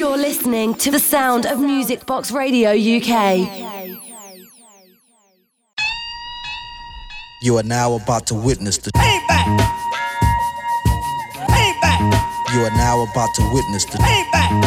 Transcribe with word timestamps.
You're 0.00 0.16
listening 0.16 0.72
to 0.76 0.90
the 0.90 0.98
sound 0.98 1.44
of 1.44 1.60
Music 1.60 2.06
Box 2.06 2.32
Radio 2.32 2.70
UK. 2.70 3.36
You 7.42 7.58
are 7.58 7.62
now 7.62 7.92
about 7.96 8.26
to 8.28 8.34
witness 8.34 8.78
the 8.78 8.92
payback. 8.92 9.58
Payback. 11.34 12.54
You 12.54 12.64
are 12.64 12.70
now 12.78 13.02
about 13.02 13.28
to 13.34 13.50
witness 13.52 13.84
the 13.84 13.98
payback. 13.98 14.62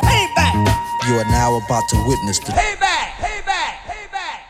Payback. 0.00 1.08
You 1.08 1.16
are 1.16 1.24
now 1.24 1.56
about 1.56 1.88
to 1.88 2.04
witness 2.06 2.38
the 2.38 2.52
payback. 2.52 3.14
Payback. 3.18 3.80
Payback. 3.90 4.46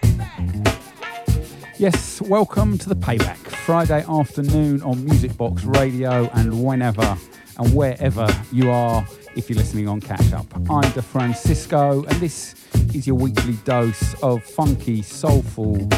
Payback. 0.00 1.78
Yes, 1.78 2.22
welcome 2.22 2.78
to 2.78 2.88
the 2.88 2.96
payback. 2.96 3.36
Friday 3.66 4.02
afternoon 4.08 4.82
on 4.82 5.04
Music 5.04 5.36
Box 5.36 5.64
Radio 5.64 6.30
and 6.32 6.64
whenever 6.64 7.18
and 7.58 7.74
wherever 7.74 8.26
you 8.52 8.70
are 8.70 9.06
if 9.36 9.48
you're 9.48 9.58
listening 9.58 9.88
on 9.88 10.00
Catch 10.00 10.32
Up. 10.32 10.46
I'm 10.70 10.90
D'Francisco, 10.92 12.06
and 12.08 12.20
this 12.20 12.54
is 12.94 13.06
your 13.06 13.16
weekly 13.16 13.54
dose 13.64 14.14
of 14.22 14.42
funky, 14.42 15.02
soulful, 15.02 15.88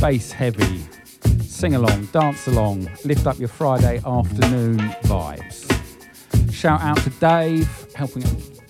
bass 0.00 0.30
heavy, 0.32 0.84
sing 1.40 1.74
along, 1.74 2.06
dance 2.06 2.46
along, 2.46 2.88
lift 3.04 3.26
up 3.26 3.38
your 3.38 3.48
Friday 3.48 4.00
afternoon 4.04 4.78
vibes. 5.04 5.72
Shout 6.52 6.80
out 6.80 6.98
to 6.98 7.10
Dave, 7.10 7.86
helping, 7.94 8.24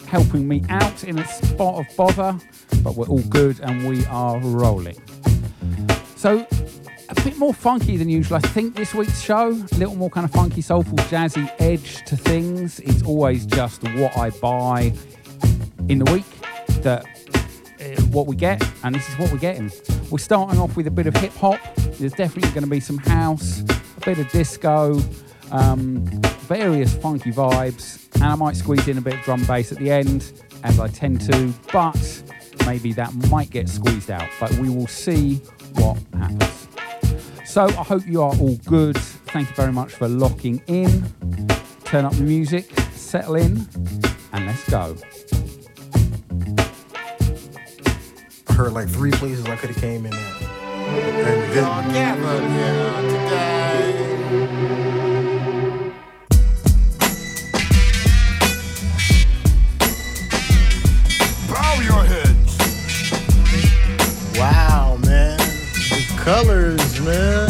helping 0.06 0.46
me 0.48 0.62
out 0.68 1.04
in 1.04 1.18
a 1.18 1.26
spot 1.26 1.80
of 1.80 1.96
bother, 1.96 2.38
but 2.82 2.94
we're 2.94 3.08
all 3.08 3.22
good 3.22 3.60
and 3.60 3.88
we 3.88 4.04
are 4.06 4.38
rolling. 4.40 4.96
So, 6.16 6.46
bit 7.26 7.38
more 7.38 7.52
funky 7.52 7.96
than 7.96 8.08
usual. 8.08 8.36
I 8.36 8.40
think 8.40 8.76
this 8.76 8.94
week's 8.94 9.20
show, 9.20 9.48
a 9.48 9.78
little 9.78 9.96
more 9.96 10.08
kind 10.08 10.24
of 10.24 10.30
funky, 10.30 10.60
soulful, 10.60 10.96
jazzy 11.10 11.50
edge 11.58 12.04
to 12.04 12.16
things. 12.16 12.78
It's 12.78 13.02
always 13.02 13.44
just 13.46 13.82
what 13.82 14.16
I 14.16 14.30
buy 14.30 14.92
in 15.88 15.98
the 15.98 16.12
week 16.12 16.24
that 16.82 17.04
uh, 17.80 18.02
what 18.12 18.28
we 18.28 18.36
get, 18.36 18.62
and 18.84 18.94
this 18.94 19.08
is 19.08 19.18
what 19.18 19.32
we're 19.32 19.38
getting. 19.38 19.72
We're 20.08 20.18
starting 20.18 20.60
off 20.60 20.76
with 20.76 20.86
a 20.86 20.90
bit 20.92 21.08
of 21.08 21.16
hip 21.16 21.32
hop. 21.32 21.58
There's 21.98 22.12
definitely 22.12 22.50
going 22.50 22.62
to 22.62 22.70
be 22.70 22.78
some 22.78 22.98
house, 22.98 23.62
a 23.62 24.00
bit 24.04 24.20
of 24.20 24.30
disco, 24.30 25.00
um, 25.50 26.04
various 26.46 26.94
funky 26.94 27.32
vibes, 27.32 28.08
and 28.14 28.22
I 28.22 28.36
might 28.36 28.54
squeeze 28.54 28.86
in 28.86 28.98
a 28.98 29.00
bit 29.00 29.14
of 29.14 29.20
drum 29.22 29.44
bass 29.46 29.72
at 29.72 29.78
the 29.78 29.90
end, 29.90 30.32
as 30.62 30.78
I 30.78 30.86
tend 30.86 31.22
to, 31.22 31.52
but 31.72 32.22
maybe 32.66 32.92
that 32.92 33.12
might 33.32 33.50
get 33.50 33.68
squeezed 33.68 34.12
out. 34.12 34.28
But 34.38 34.52
we 34.58 34.70
will 34.70 34.86
see 34.86 35.40
what 35.74 35.98
happens. 36.12 36.65
So 37.56 37.64
I 37.64 37.84
hope 37.84 38.06
you 38.06 38.20
are 38.20 38.36
all 38.36 38.56
good. 38.66 38.98
Thank 38.98 39.48
you 39.48 39.54
very 39.54 39.72
much 39.72 39.94
for 39.94 40.08
locking 40.08 40.60
in. 40.66 41.06
Turn 41.84 42.04
up 42.04 42.12
the 42.12 42.22
music, 42.22 42.70
settle 42.92 43.36
in, 43.36 43.66
and 44.34 44.44
let's 44.44 44.68
go. 44.68 44.94
I 48.46 48.52
heard 48.52 48.74
like 48.74 48.90
three 48.90 49.10
places 49.10 49.46
I 49.46 49.56
could 49.56 49.70
have 49.70 49.80
came 49.80 50.04
in 50.04 50.12
at. 50.12 50.42
And 50.42 51.50
then, 51.54 51.64
oh, 51.64 51.80
gathered 51.94 52.44
here 52.50 53.00
today. 53.08 53.94
Bow 61.48 61.80
your 61.80 62.04
heads. 62.04 62.52
Wow, 64.38 64.75
man. 64.75 64.75
The 64.75 64.75
colors, 66.26 67.00
man. 67.02 67.48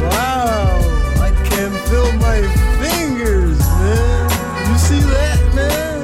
Wow. 0.00 0.80
I 1.20 1.30
can 1.50 1.70
feel 1.90 2.10
my 2.12 2.40
fingers, 2.80 3.58
man. 3.58 4.30
You 4.66 4.78
see 4.78 5.00
that, 5.12 5.40
man? 5.54 6.00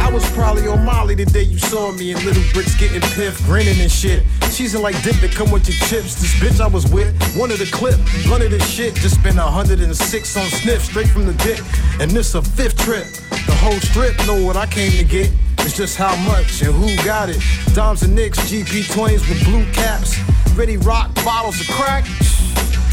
I 0.00 0.08
was 0.08 0.24
probably 0.30 0.68
on 0.68 0.84
Molly 0.84 1.16
the 1.16 1.24
day 1.24 1.42
you 1.42 1.58
saw 1.58 1.90
me 1.90 2.12
in 2.12 2.24
Little 2.24 2.44
Bricks 2.52 2.76
getting 2.78 3.00
piff, 3.00 3.44
grinning 3.44 3.80
and 3.80 3.90
shit. 3.90 4.22
She's 4.52 4.76
like 4.76 5.02
dip 5.02 5.16
to 5.16 5.26
come 5.26 5.50
with 5.50 5.66
your 5.66 5.76
chips. 5.88 6.14
This 6.14 6.32
bitch 6.38 6.60
I 6.60 6.68
was 6.68 6.86
with, 6.92 7.12
wanted 7.36 7.60
a 7.60 7.66
clip, 7.66 7.98
of 7.98 8.50
the 8.52 8.60
shit. 8.60 8.94
Just 8.94 9.16
spent 9.16 9.36
106 9.36 10.36
on 10.36 10.46
sniff 10.46 10.84
straight 10.84 11.08
from 11.08 11.26
the 11.26 11.34
dick. 11.42 11.60
And 12.00 12.08
this 12.08 12.36
a 12.36 12.42
fifth 12.42 12.78
trip. 12.78 13.08
The 13.46 13.56
whole 13.58 13.80
strip 13.80 14.16
know 14.28 14.40
what 14.46 14.56
I 14.56 14.66
came 14.66 14.92
to 14.92 15.02
get. 15.02 15.32
It's 15.64 15.76
just 15.76 15.96
how 15.96 16.14
much 16.16 16.60
and 16.60 16.74
who 16.74 16.94
got 17.04 17.30
it. 17.30 17.40
Doms 17.74 18.02
and 18.02 18.14
Nicks, 18.14 18.38
GP20s 18.50 19.26
with 19.28 19.42
blue 19.44 19.64
caps. 19.72 20.18
Ready 20.54 20.76
rock 20.76 21.14
bottles 21.24 21.58
of 21.58 21.68
crack. 21.74 22.04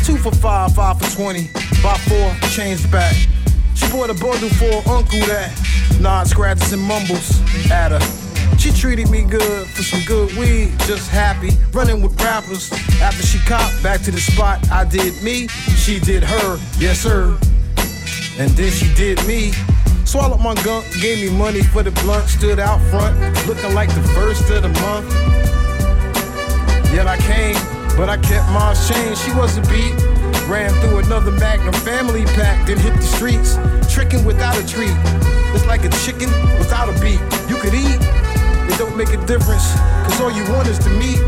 Two 0.06 0.18
for 0.18 0.32
five, 0.32 0.74
five 0.74 0.98
for 0.98 1.16
20. 1.16 1.50
Buy 1.84 1.98
four, 2.08 2.34
change 2.50 2.90
back. 2.90 3.14
She 3.76 3.92
bought 3.92 4.10
a 4.10 4.14
bundle 4.14 4.50
for 4.50 4.90
uncle 4.90 5.20
that 5.28 5.52
nod 6.00 6.28
scratches 6.28 6.72
and 6.72 6.82
mumbles 6.82 7.42
at 7.70 7.92
her. 7.92 8.58
She 8.58 8.72
treated 8.72 9.10
me 9.10 9.24
good 9.24 9.68
for 9.68 9.84
some 9.84 10.02
good 10.06 10.32
weed, 10.38 10.72
just 10.82 11.10
happy, 11.10 11.50
running 11.74 12.02
with 12.02 12.20
rappers. 12.24 12.72
After 13.02 13.24
she 13.24 13.40
copped 13.40 13.84
back 13.84 14.02
to 14.04 14.12
the 14.12 14.20
spot, 14.20 14.72
I 14.72 14.86
did 14.86 15.22
me, 15.22 15.48
she 15.48 16.00
did 16.00 16.24
her, 16.24 16.60
yes 16.80 17.02
sir. 17.02 17.38
And 18.40 18.50
then 18.52 18.72
she 18.72 18.94
did 18.96 19.24
me. 19.28 19.52
Swallowed 20.12 20.42
my 20.42 20.54
gunk, 20.66 20.86
gave 21.00 21.24
me 21.24 21.30
money 21.38 21.64
for 21.64 21.84
the 21.84 21.92
blunt, 22.04 22.28
stood 22.28 22.60
out 22.60 22.82
front, 22.92 23.18
looking 23.48 23.74
like 23.74 23.88
the 23.96 24.04
first 24.12 24.44
of 24.50 24.62
the 24.62 24.68
month. 24.84 25.08
Yet 26.92 27.08
I 27.08 27.16
came, 27.16 27.56
but 27.96 28.10
I 28.10 28.18
kept 28.18 28.52
my 28.52 28.74
chain. 28.92 29.16
She 29.16 29.32
was 29.40 29.56
a 29.56 29.62
beat. 29.72 29.96
Ran 30.52 30.70
through 30.82 30.98
another 30.98 31.32
Magnum 31.32 31.74
family 31.88 32.26
pack, 32.36 32.68
then 32.68 32.78
hit 32.78 32.94
the 32.94 33.02
streets, 33.02 33.56
tricking 33.88 34.26
without 34.26 34.58
a 34.58 34.68
treat. 34.68 34.92
It's 35.56 35.66
like 35.66 35.86
a 35.86 35.90
chicken 36.04 36.30
without 36.60 36.90
a 36.90 36.94
beat. 37.00 37.22
You 37.48 37.56
could 37.56 37.74
eat, 37.74 37.96
it 38.68 38.78
don't 38.78 38.98
make 38.98 39.14
a 39.14 39.26
difference, 39.26 39.64
cause 40.04 40.20
all 40.20 40.30
you 40.30 40.44
want 40.52 40.68
is 40.68 40.78
to 40.80 40.90
meet. 40.90 41.24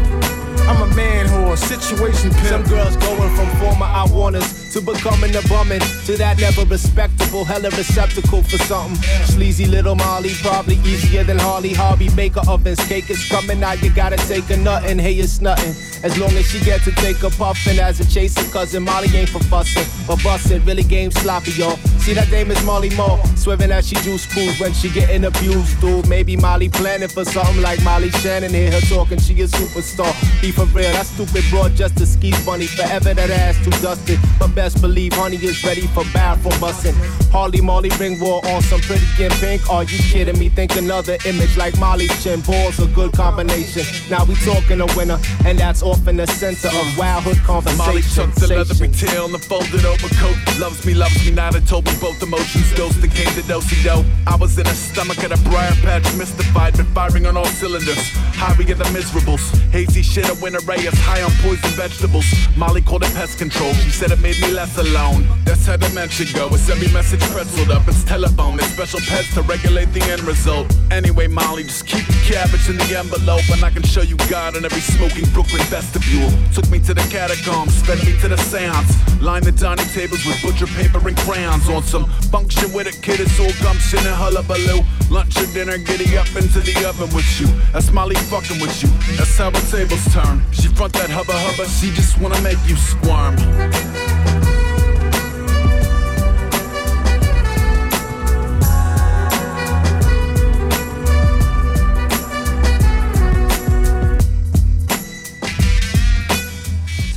I'm 0.67 0.81
a 0.81 0.93
man 0.93 1.27
whore, 1.27 1.57
situation 1.57 2.31
pimp. 2.31 2.47
Some 2.47 2.63
girls 2.63 2.97
going 2.97 3.33
from 3.33 3.47
former 3.61 3.85
I 3.85 4.05
wanters 4.11 4.62
to 4.73 4.81
becoming 4.81 5.35
a 5.35 5.41
bummin' 5.43 5.79
to 6.07 6.17
that 6.17 6.39
never 6.39 6.65
respectable, 6.65 7.45
hella 7.45 7.69
receptacle 7.77 8.41
for 8.41 8.57
something. 8.57 8.95
Sleazy 9.25 9.65
little 9.65 9.93
Molly, 9.93 10.31
probably 10.41 10.77
easier 10.77 11.23
than 11.23 11.37
Harley 11.37 11.73
Harvey. 11.73 12.09
Baker 12.15 12.41
ovens, 12.47 12.79
cake 12.87 13.07
is 13.11 13.23
coming 13.29 13.63
out, 13.63 13.83
you 13.83 13.91
gotta 13.93 14.17
take 14.17 14.49
a 14.49 14.57
nuttin'. 14.57 14.99
Hey, 14.99 15.13
it's 15.13 15.41
nothing. 15.41 15.75
As 16.03 16.17
long 16.17 16.31
as 16.31 16.47
she 16.49 16.59
get 16.59 16.81
to 16.81 16.91
take 16.91 17.21
a 17.21 17.29
puffin' 17.29 17.79
as 17.79 17.99
a 17.99 18.05
chaser 18.05 18.49
cousin, 18.51 18.83
Molly 18.83 19.09
ain't 19.15 19.29
for 19.29 19.43
fussin', 19.43 19.85
but 20.07 20.21
bustin', 20.23 20.65
really 20.65 20.83
game 20.83 21.11
sloppy, 21.11 21.51
y'all. 21.51 21.77
See 21.99 22.13
that 22.13 22.29
dame 22.31 22.49
is 22.49 22.61
Molly 22.65 22.89
Moore, 22.95 23.21
swerving 23.35 23.71
as 23.71 23.87
she 23.87 23.95
juice 23.97 24.25
cruise 24.25 24.59
when 24.59 24.73
she 24.73 24.89
getting 24.89 25.23
abused, 25.25 25.79
dude. 25.81 26.09
Maybe 26.09 26.35
Molly 26.35 26.67
planning 26.67 27.09
for 27.09 27.23
something 27.23 27.61
like 27.61 27.81
Molly 27.83 28.09
Shannon. 28.09 28.51
Hear 28.51 28.71
her 28.71 28.81
talking, 28.81 29.19
she 29.19 29.33
a 29.41 29.45
superstar. 29.45 30.11
Be 30.41 30.51
for 30.51 30.65
real, 30.65 30.91
that 30.93 31.05
stupid 31.05 31.45
broad 31.51 31.75
just 31.75 32.01
a 32.01 32.05
ski 32.07 32.33
bunny. 32.43 32.65
Forever 32.65 33.13
that 33.13 33.29
ass 33.29 33.63
too 33.63 33.71
dusted, 33.81 34.19
but 34.39 34.53
best 34.63 34.81
believe 34.81 35.11
honey 35.11 35.35
is 35.35 35.61
ready 35.65 35.87
for 35.87 36.05
bathroom 36.13 36.57
bustin'. 36.61 36.95
Harley 37.35 37.59
Molly 37.59 37.89
ring 37.99 38.17
war 38.17 38.39
on 38.47 38.61
some 38.61 38.79
pretty 38.79 39.03
in 39.19 39.31
pink. 39.43 39.59
Are 39.69 39.83
you 39.83 39.99
kidding 40.11 40.39
me? 40.39 40.47
Think 40.47 40.77
another 40.77 41.17
image 41.25 41.57
like 41.57 41.77
Molly 41.79 42.07
chin 42.23 42.39
balls 42.41 42.79
a 42.79 42.87
good 42.87 43.11
combination. 43.11 43.83
Now 44.09 44.23
we 44.23 44.35
talking 44.35 44.79
a 44.79 44.87
winner, 44.95 45.19
and 45.45 45.59
that's 45.59 45.83
off 45.83 46.07
in 46.07 46.15
the 46.15 46.27
center 46.27 46.69
of 46.69 46.85
wildhood 46.97 47.39
conversation. 47.43 47.85
Molly 47.85 48.03
took 48.03 48.31
the 48.35 48.47
leathery 48.55 48.87
tail 48.87 49.25
and 49.25 49.33
the 49.33 49.39
folded 49.39 49.83
overcoat. 49.83 50.37
Loves 50.57 50.85
me, 50.85 50.93
loves 50.93 51.19
me 51.25 51.31
not. 51.31 51.55
It 51.55 51.67
told 51.67 51.83
me 51.83 51.95
both 51.99 52.23
emotions. 52.23 52.71
Dose 52.77 52.95
Ghosted 52.95 53.11
came 53.11 53.33
to 53.35 53.43
dosey 53.51 53.83
do. 53.83 53.99
I 54.25 54.37
was 54.37 54.57
in 54.57 54.67
a 54.67 54.75
stomach 54.87 55.19
at 55.25 55.33
a 55.33 55.39
briar 55.49 55.75
patch, 55.83 56.07
mystified, 56.15 56.77
but 56.77 56.87
firing 56.95 57.25
on 57.25 57.35
all 57.35 57.51
cylinders. 57.59 58.03
Highway 58.39 58.71
of 58.71 58.77
the 58.77 58.89
miserables. 58.95 59.43
Hazy 59.75 60.03
shit, 60.03 60.29
a 60.29 60.35
winter 60.41 60.63
ray 60.65 60.87
is 60.87 60.97
high 60.99 61.21
on 61.21 61.31
poison 61.43 61.75
vegetables. 61.75 62.27
Molly 62.55 62.81
called 62.81 63.03
it 63.03 63.13
pest 63.13 63.37
control. 63.37 63.73
She 63.83 63.91
said 63.91 64.11
it 64.11 64.21
made 64.21 64.39
me 64.39 64.52
less 64.53 64.77
alone. 64.77 65.27
That's 65.45 65.65
how 65.65 65.77
dementia 65.77 66.27
go. 66.33 66.47
It's 66.53 66.69
every 66.69 66.91
message 66.93 67.21
pretzeled 67.33 67.73
up. 67.73 67.87
It's 67.87 68.03
telephone. 68.03 68.55
It's 68.59 68.67
special 68.67 68.99
pets 69.01 69.33
to 69.33 69.41
regulate 69.41 69.91
the 69.93 70.01
end 70.11 70.21
result. 70.23 70.67
Anyway, 70.91 71.27
Molly, 71.27 71.63
just 71.63 71.87
keep 71.87 72.05
the 72.05 72.13
cabbage 72.29 72.69
in 72.69 72.77
the 72.77 72.97
envelope, 72.97 73.47
and 73.49 73.63
I 73.63 73.71
can 73.71 73.83
show 73.83 74.01
you 74.01 74.15
God 74.29 74.55
in 74.55 74.63
every 74.63 74.81
smoking 74.81 75.25
Brooklyn 75.33 75.63
vestibule. 75.73 76.29
Took 76.53 76.69
me 76.69 76.79
to 76.81 76.93
the 76.93 77.01
catacombs, 77.09 77.81
fed 77.81 77.99
me 78.05 78.17
to 78.21 78.27
the 78.27 78.37
seance. 78.37 78.93
Lined 79.21 79.45
the 79.45 79.51
dining 79.51 79.87
tables 79.87 80.23
with 80.25 80.41
butcher 80.43 80.67
paper 80.67 81.01
and 81.07 81.17
crayons 81.17 81.67
on 81.69 81.81
some 81.83 82.05
function 82.29 82.71
with 82.73 82.87
a 82.87 82.95
kid. 83.01 83.19
It's 83.19 83.39
all 83.39 83.51
gumption 83.63 83.99
and 83.99 84.15
hullabaloo. 84.15 84.85
Lunch 85.09 85.37
or 85.37 85.47
dinner, 85.53 85.77
giddy 85.77 86.17
up 86.17 86.29
into 86.35 86.59
the 86.59 86.85
oven 86.85 87.09
with 87.15 87.27
you. 87.41 87.47
That's 87.71 87.91
Molly 87.91 88.15
fucking 88.29 88.61
with 88.61 88.75
you. 88.83 88.89
That's 89.17 89.37
how 89.37 89.49
the 89.49 89.61
tables 89.71 90.05
turn. 90.13 90.43
She 90.51 90.67
front 90.67 90.93
that 90.93 91.09
hubba 91.09 91.33
hubba, 91.33 91.67
she 91.69 91.89
just 91.91 92.19
wanna 92.19 92.39
make 92.41 92.61
you 92.67 92.75
squirm. 92.75 93.35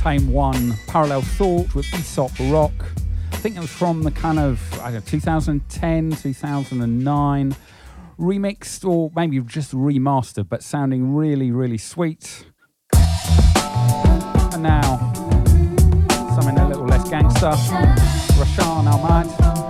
Tame 0.07 0.31
One, 0.31 0.73
Parallel 0.87 1.21
Thought 1.21 1.75
with 1.75 1.85
Aesop 1.93 2.31
Rock. 2.49 2.71
I 3.33 3.35
think 3.35 3.57
it 3.57 3.59
was 3.59 3.69
from 3.69 4.03
the 4.03 4.11
kind 4.11 4.39
of 4.39 4.61
I 4.75 4.91
don't 4.91 4.93
know, 4.93 4.99
2010, 5.01 6.11
2009 6.11 7.55
remixed 8.17 8.87
or 8.87 9.11
maybe 9.17 9.37
just 9.41 9.73
remastered, 9.73 10.47
but 10.47 10.63
sounding 10.63 11.13
really, 11.13 11.51
really 11.51 11.77
sweet. 11.77 12.45
And 12.93 14.63
now 14.63 15.11
something 16.35 16.57
a 16.57 16.69
little 16.69 16.85
less 16.85 17.09
gangster. 17.09 17.51
Raashan 18.37 18.87
Ahmed. 18.87 19.66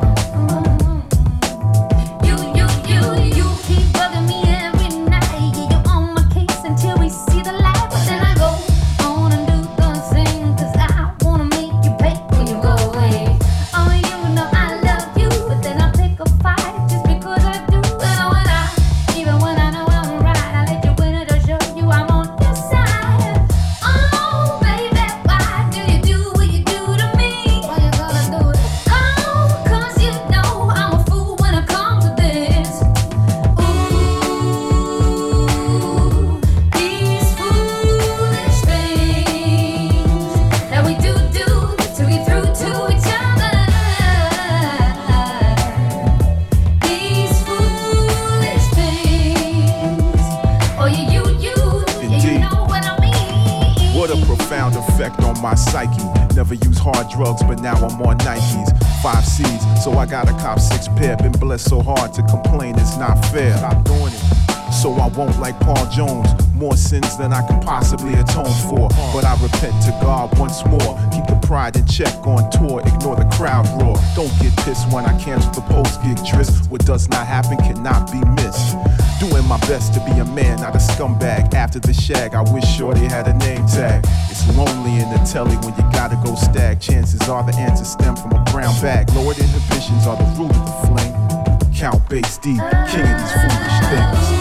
So 61.68 61.82
hard 61.82 62.14
to 62.14 62.24
complain 62.24 62.76
it's 62.78 62.98
not 62.98 63.24
fair. 63.26 63.58
Stop 63.58 63.84
doing 63.84 64.14
it. 64.14 64.74
So 64.74 64.94
I 64.94 65.08
won't 65.08 65.40
like 65.40 65.60
Paul 65.60 65.90
Jones. 65.90 66.30
More 66.54 66.76
sins 66.76 67.18
than 67.18 67.34
I 67.34 67.46
can 67.48 67.62
possibly 67.62 68.14
atone 68.14 68.54
for. 68.70 68.90
But 69.14 69.26
I 69.26 69.34
repent 69.42 69.82
to 69.84 69.92
God 70.02 70.38
once 70.40 70.66
more. 70.66 70.96
Keep 71.12 71.28
the 71.28 71.40
pride 71.46 71.76
in 71.76 71.86
check 71.86 72.14
on 72.26 72.50
tour. 72.52 72.82
Ignore 72.86 73.18
the 73.18 73.30
crowd 73.36 73.68
roar. 73.82 73.98
Don't 74.16 74.32
get 74.40 74.56
pissed 74.64 74.92
when 74.92 75.06
I 75.06 75.18
cancel 75.20 75.52
the 75.52 75.62
post 75.62 76.02
gig 76.04 76.18
tryst. 76.26 76.70
What 76.72 76.86
does 76.86 77.10
not 77.10 77.26
happen 77.28 77.58
cannot 77.58 78.12
be 78.12 78.20
missed. 78.42 78.76
Doing 79.20 79.48
my 79.48 79.58
best 79.62 79.96
to 79.96 80.00
be 80.02 80.12
a 80.12 80.26
man, 80.26 80.62
not 80.62 80.76
a 80.76 80.78
scumbag. 80.78 81.54
After 81.56 81.80
the 81.80 81.92
shag, 81.92 82.36
I 82.36 82.42
wish 82.54 82.66
Shorty 82.66 83.06
had 83.06 83.28
a 83.28 83.34
name 83.34 83.66
tag. 83.66 84.06
It's 84.30 84.48
lonely 84.56 85.02
in 85.02 85.10
the 85.10 85.18
telly 85.26 85.56
when 85.58 85.74
you 85.74 85.92
gotta 85.92 86.22
go 86.24 86.36
stag. 86.36 86.80
Chances 86.80 87.28
are 87.28 87.44
the 87.44 87.58
answers 87.58 87.90
stem 87.90 88.16
from 88.16 88.34
a 88.34 88.44
brown 88.52 88.80
bag. 88.80 89.10
Lowered 89.16 89.40
inhibitions 89.40 90.06
are 90.06 90.18
the 90.18 90.24
root 90.38 90.52
of 90.52 90.66
the 90.66 90.88
flame. 90.88 91.74
Count 91.74 92.08
bass 92.10 92.38
deep, 92.38 92.62
king 92.90 93.06
of 93.06 93.18
these 93.18 93.32
foolish 93.34 93.80
things. 93.90 94.37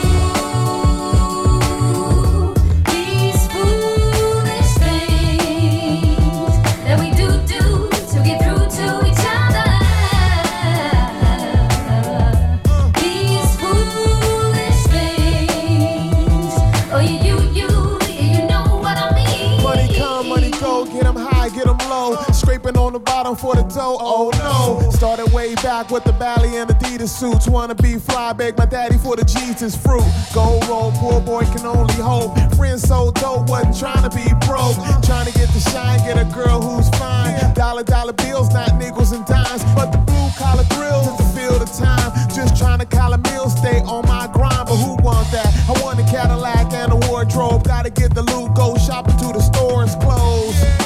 For. 23.77 23.99
Oh 24.01 24.31
no. 24.39 24.91
Started 24.91 25.33
way 25.33 25.55
back 25.57 25.91
with 25.91 26.05
the 26.05 26.13
Bally 26.13 26.57
and 26.57 26.71
Adidas 26.71 27.11
suits. 27.11 27.47
Wanna 27.47 27.75
be 27.75 27.99
fly, 27.99 28.33
beg 28.33 28.57
my 28.57 28.65
daddy 28.67 28.97
for 28.99 29.17
the 29.17 29.25
Jesus 29.25 29.77
fruit. 29.77 30.07
Gold 30.33 30.67
roll, 30.67 30.93
poor 30.93 31.21
boy 31.21 31.45
can 31.45 31.67
only 31.67 31.95
hope. 31.95 32.33
Friends 32.57 32.83
so 32.83 33.13
dope, 33.13 33.49
wasn't 33.49 33.79
trying 33.79 34.09
to 34.09 34.13
be 34.17 34.27
broke. 34.47 34.77
Trying 35.05 35.27
to 35.27 35.35
get 35.39 35.49
the 35.53 35.61
shine, 35.71 35.99
get 36.01 36.17
a 36.17 36.25
girl 36.35 36.61
who's 36.61 36.89
fine. 36.97 37.37
Dollar, 37.55 37.85
dollar 37.85 38.15
bills, 38.15 38.49
not 38.53 38.77
nickels 38.79 39.13
and 39.13 39.25
dimes. 39.27 39.63
But 39.77 39.93
the 39.93 39.99
blue 39.99 40.29
collar 40.39 40.65
thrills 40.75 41.07
is 41.21 41.35
the 41.35 41.59
the 41.65 41.71
time. 41.85 42.11
Just 42.35 42.57
trying 42.57 42.79
to 42.79 42.87
call 42.87 43.13
a 43.13 43.19
meal, 43.19 43.49
stay 43.51 43.81
on 43.81 44.07
my 44.07 44.29
grind. 44.33 44.67
But 44.69 44.77
who 44.77 44.97
want 45.05 45.31
that? 45.33 45.49
I 45.69 45.75
want 45.83 46.01
a 46.01 46.05
Cadillac 46.05 46.73
and 46.73 46.93
a 46.93 46.97
wardrobe. 47.09 47.65
Gotta 47.65 47.91
get 47.91 48.15
the 48.15 48.23
loot, 48.23 48.55
go 48.55 48.77
shopping 48.79 49.17
to 49.19 49.29
the 49.37 49.41
stores 49.41 49.95
closed. 49.97 50.86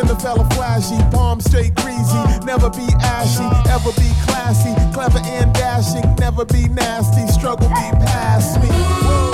Cinderella 0.00 0.48
flashy, 0.54 0.96
palm 1.10 1.40
straight 1.40 1.74
greasy. 1.74 2.22
Never 2.46 2.70
be 2.70 2.86
ashy, 3.02 3.44
ever 3.68 3.92
be 4.00 4.10
classy. 4.26 4.72
Clever 4.94 5.18
and 5.18 5.52
dashing, 5.52 6.14
never 6.14 6.46
be 6.46 6.68
nasty. 6.68 7.26
Struggle 7.30 7.68
be 7.68 7.90
past 8.06 8.60
me. 8.62 9.29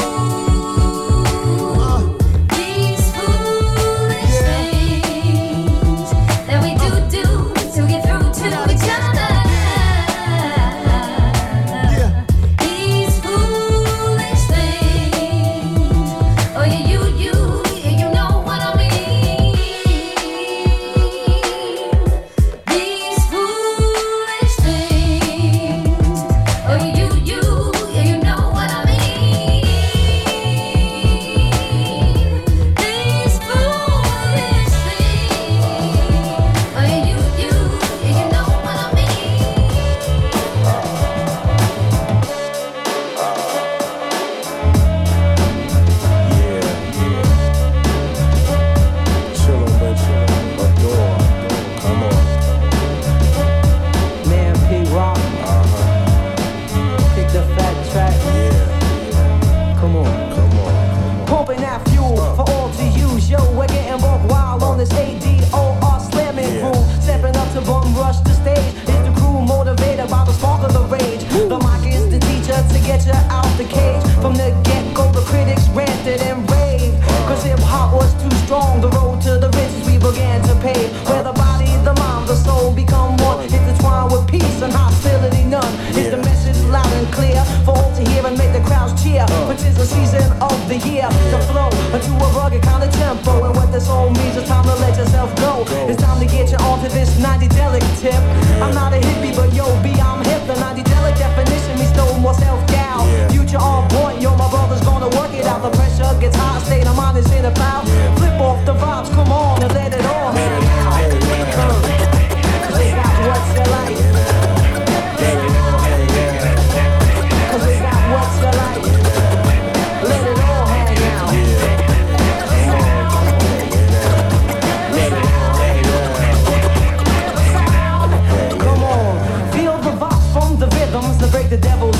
here. 89.16 89.26
Which 89.48 89.62
is 89.64 89.76
the 89.76 89.86
season 89.86 90.26
of 90.42 90.56
the 90.68 90.76
year 90.84 91.08
to 91.08 91.38
flow 91.48 91.70
into 91.96 92.12
a 92.12 92.28
rugged 92.36 92.62
kind 92.62 92.84
of 92.84 92.92
tempo. 92.92 93.44
And 93.46 93.54
what 93.56 93.72
this 93.72 93.88
all 93.88 94.10
means 94.10 94.36
is 94.36 94.44
time 94.44 94.64
to 94.64 94.76
let 94.84 94.96
yourself 94.96 95.34
go. 95.36 95.64
It's 95.88 96.00
time 96.02 96.20
to 96.20 96.26
get 96.26 96.52
you 96.52 96.58
onto 96.68 96.88
this 96.88 97.18
90 97.18 97.48
delic 97.56 97.84
tip. 98.00 98.20
I'm 98.60 98.74
not 98.74 98.92
a 98.92 99.00
hippie, 99.00 99.34
but 99.34 99.52
yo, 99.54 99.64
B, 99.82 99.96
I'm 99.96 100.20
hip. 100.24 100.42
The 100.46 100.56
90 100.60 100.82
delic 100.82 101.16
definition 101.16 101.74
means 101.80 101.94
no 101.96 102.06
more 102.18 102.34
self 102.34 102.60
doubt. 102.68 103.06
Future 103.32 103.58
on 103.58 103.88
point, 103.88 104.20
yo, 104.20 104.36
my 104.36 104.48
brother's 104.50 104.84
gonna 104.84 105.08
work 105.16 105.32
it 105.32 105.46
out. 105.46 105.62
The 105.62 105.72
pressure 105.76 106.12
gets 106.20 106.36
high, 106.36 106.60
state 106.60 106.86
of 106.86 106.96
mind 106.96 107.16
is 107.18 107.30
in 107.32 107.44
a 107.44 107.54
foul. 107.54 107.84
Flip 108.18 108.38
off 108.40 108.60
the 108.66 108.74
vibes, 108.74 109.08
come 109.16 109.32
on 109.32 109.62
and 109.62 109.72
let 109.72 109.92
it 109.92 110.04
all. 110.04 110.25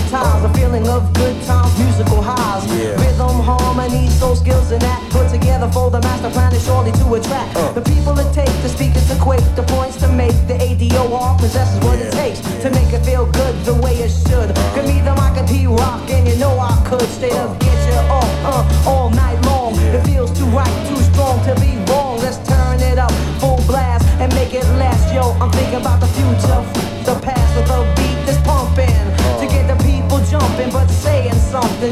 ties, 0.08 0.44
a 0.44 0.52
feeling 0.54 0.86
of 0.88 1.12
good 1.14 1.36
times, 1.44 1.72
musical 1.78 2.22
highs, 2.22 2.64
yeah. 2.72 2.94
rhythm, 3.02 3.40
harmony, 3.42 4.08
soul 4.10 4.36
skills, 4.36 4.70
and 4.70 4.82
that 4.82 5.00
put 5.10 5.28
together 5.30 5.68
for 5.72 5.90
the 5.90 6.00
master 6.00 6.30
plan 6.30 6.52
is 6.54 6.64
surely 6.64 6.92
to 6.92 7.14
attract 7.14 7.56
uh. 7.56 7.72
the 7.72 7.82
people 7.82 8.18
it 8.18 8.32
takes, 8.32 8.56
the 8.62 8.68
speakers 8.68 9.06
to 9.08 9.16
quake, 9.20 9.44
the 9.56 9.62
points 9.74 9.96
to 9.96 10.08
make, 10.12 10.36
the 10.46 10.54
ADOR 10.54 11.38
possesses 11.38 11.78
what 11.84 11.98
yeah. 11.98 12.06
it 12.06 12.12
takes 12.12 12.40
yeah. 12.42 12.60
to 12.62 12.70
make 12.70 12.92
it 12.92 13.04
feel 13.04 13.26
good 13.32 13.54
the 13.64 13.74
way 13.74 13.94
it 13.96 14.10
should. 14.10 14.50
Uh. 14.50 14.74
Give 14.74 14.86
me 14.86 15.00
the 15.00 15.14
mic 15.14 15.36
and 15.36 15.48
rock, 15.78 16.08
and 16.10 16.26
you 16.28 16.36
know 16.36 16.58
I 16.58 16.74
could 16.88 17.08
straight 17.08 17.32
uh. 17.32 17.50
up 17.50 17.60
get 17.60 17.78
you 17.88 17.98
off 18.10 18.32
uh, 18.44 18.90
all 18.90 19.10
night 19.10 19.40
long. 19.44 19.74
It 19.78 20.02
feels 20.06 20.30
too 20.38 20.46
right, 20.46 20.76
too 20.88 21.00
strong 21.10 21.42
to 21.44 21.54
be 21.60 21.76
wrong. 21.90 22.18
Let's 22.18 22.38
turn 22.48 22.80
it 22.80 22.98
up, 22.98 23.12
full 23.40 23.60
blast, 23.66 24.06
and 24.20 24.32
make 24.34 24.54
it 24.54 24.64
last. 24.78 25.12
Yo, 25.14 25.32
I'm 25.40 25.50
thinking 25.50 25.80
about 25.80 26.00
the 26.00 26.08
future. 26.08 26.85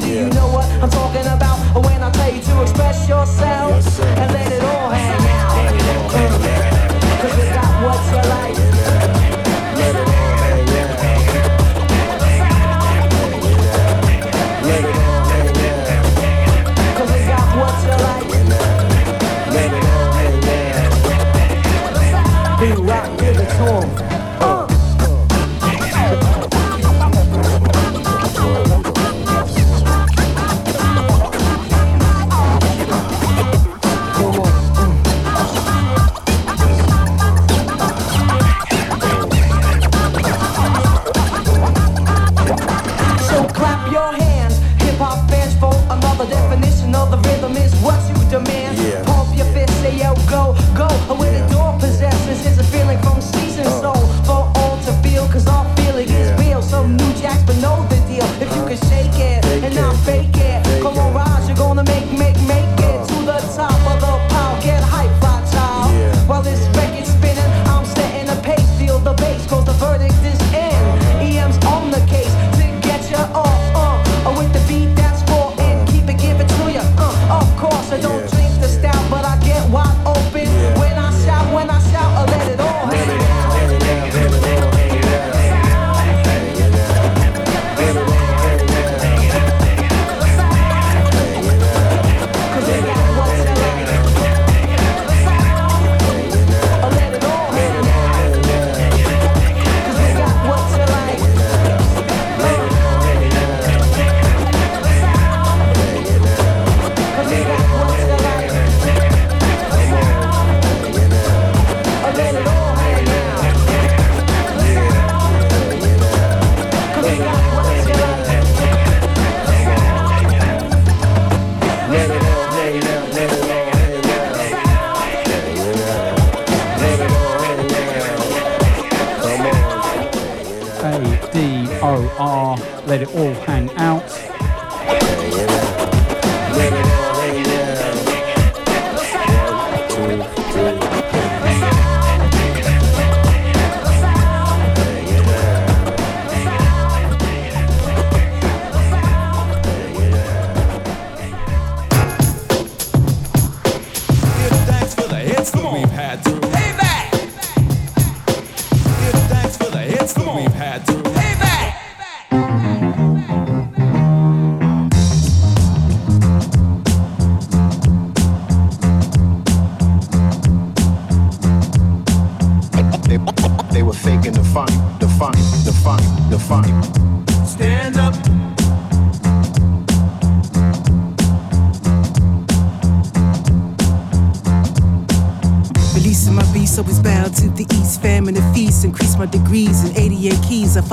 Do 0.00 0.08
you 0.08 0.28
know 0.30 0.53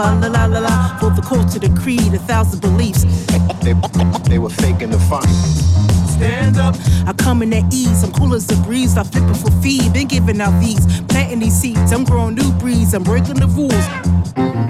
fall 0.02 0.20
la 0.20 0.28
la 0.28 0.46
la 0.46 0.60
la 0.60 0.98
for 1.00 1.12
the 1.12 1.22
culture, 1.22 1.60
the 1.60 1.70
creed, 1.82 2.14
a 2.14 2.20
thousand 2.20 2.60
beliefs. 2.62 3.04
They, 3.66 3.74
they 4.30 4.40
were 4.40 4.50
faking 4.50 4.92
the 4.92 5.00
fun. 5.10 5.28
Stand 6.16 6.58
up. 6.58 6.76
I 7.08 7.14
come 7.14 7.42
in 7.42 7.54
at 7.54 7.74
ease, 7.74 8.04
I'm 8.04 8.12
cool 8.12 8.34
as 8.34 8.50
a 8.52 8.56
breeze. 8.64 8.98
I'm 8.98 9.06
flipping 9.06 9.34
for 9.34 9.52
feed, 9.62 9.94
been 9.94 10.08
giving 10.08 10.42
out 10.42 10.60
these, 10.60 10.84
planting 11.04 11.40
these 11.40 11.58
seeds. 11.62 11.92
I'm 11.92 12.04
growing 12.04 12.36
new 12.36 12.52
breeds, 12.54 12.94
I'm 12.94 13.04
breaking 13.04 13.36
the 13.36 13.48
rules. 13.48 13.86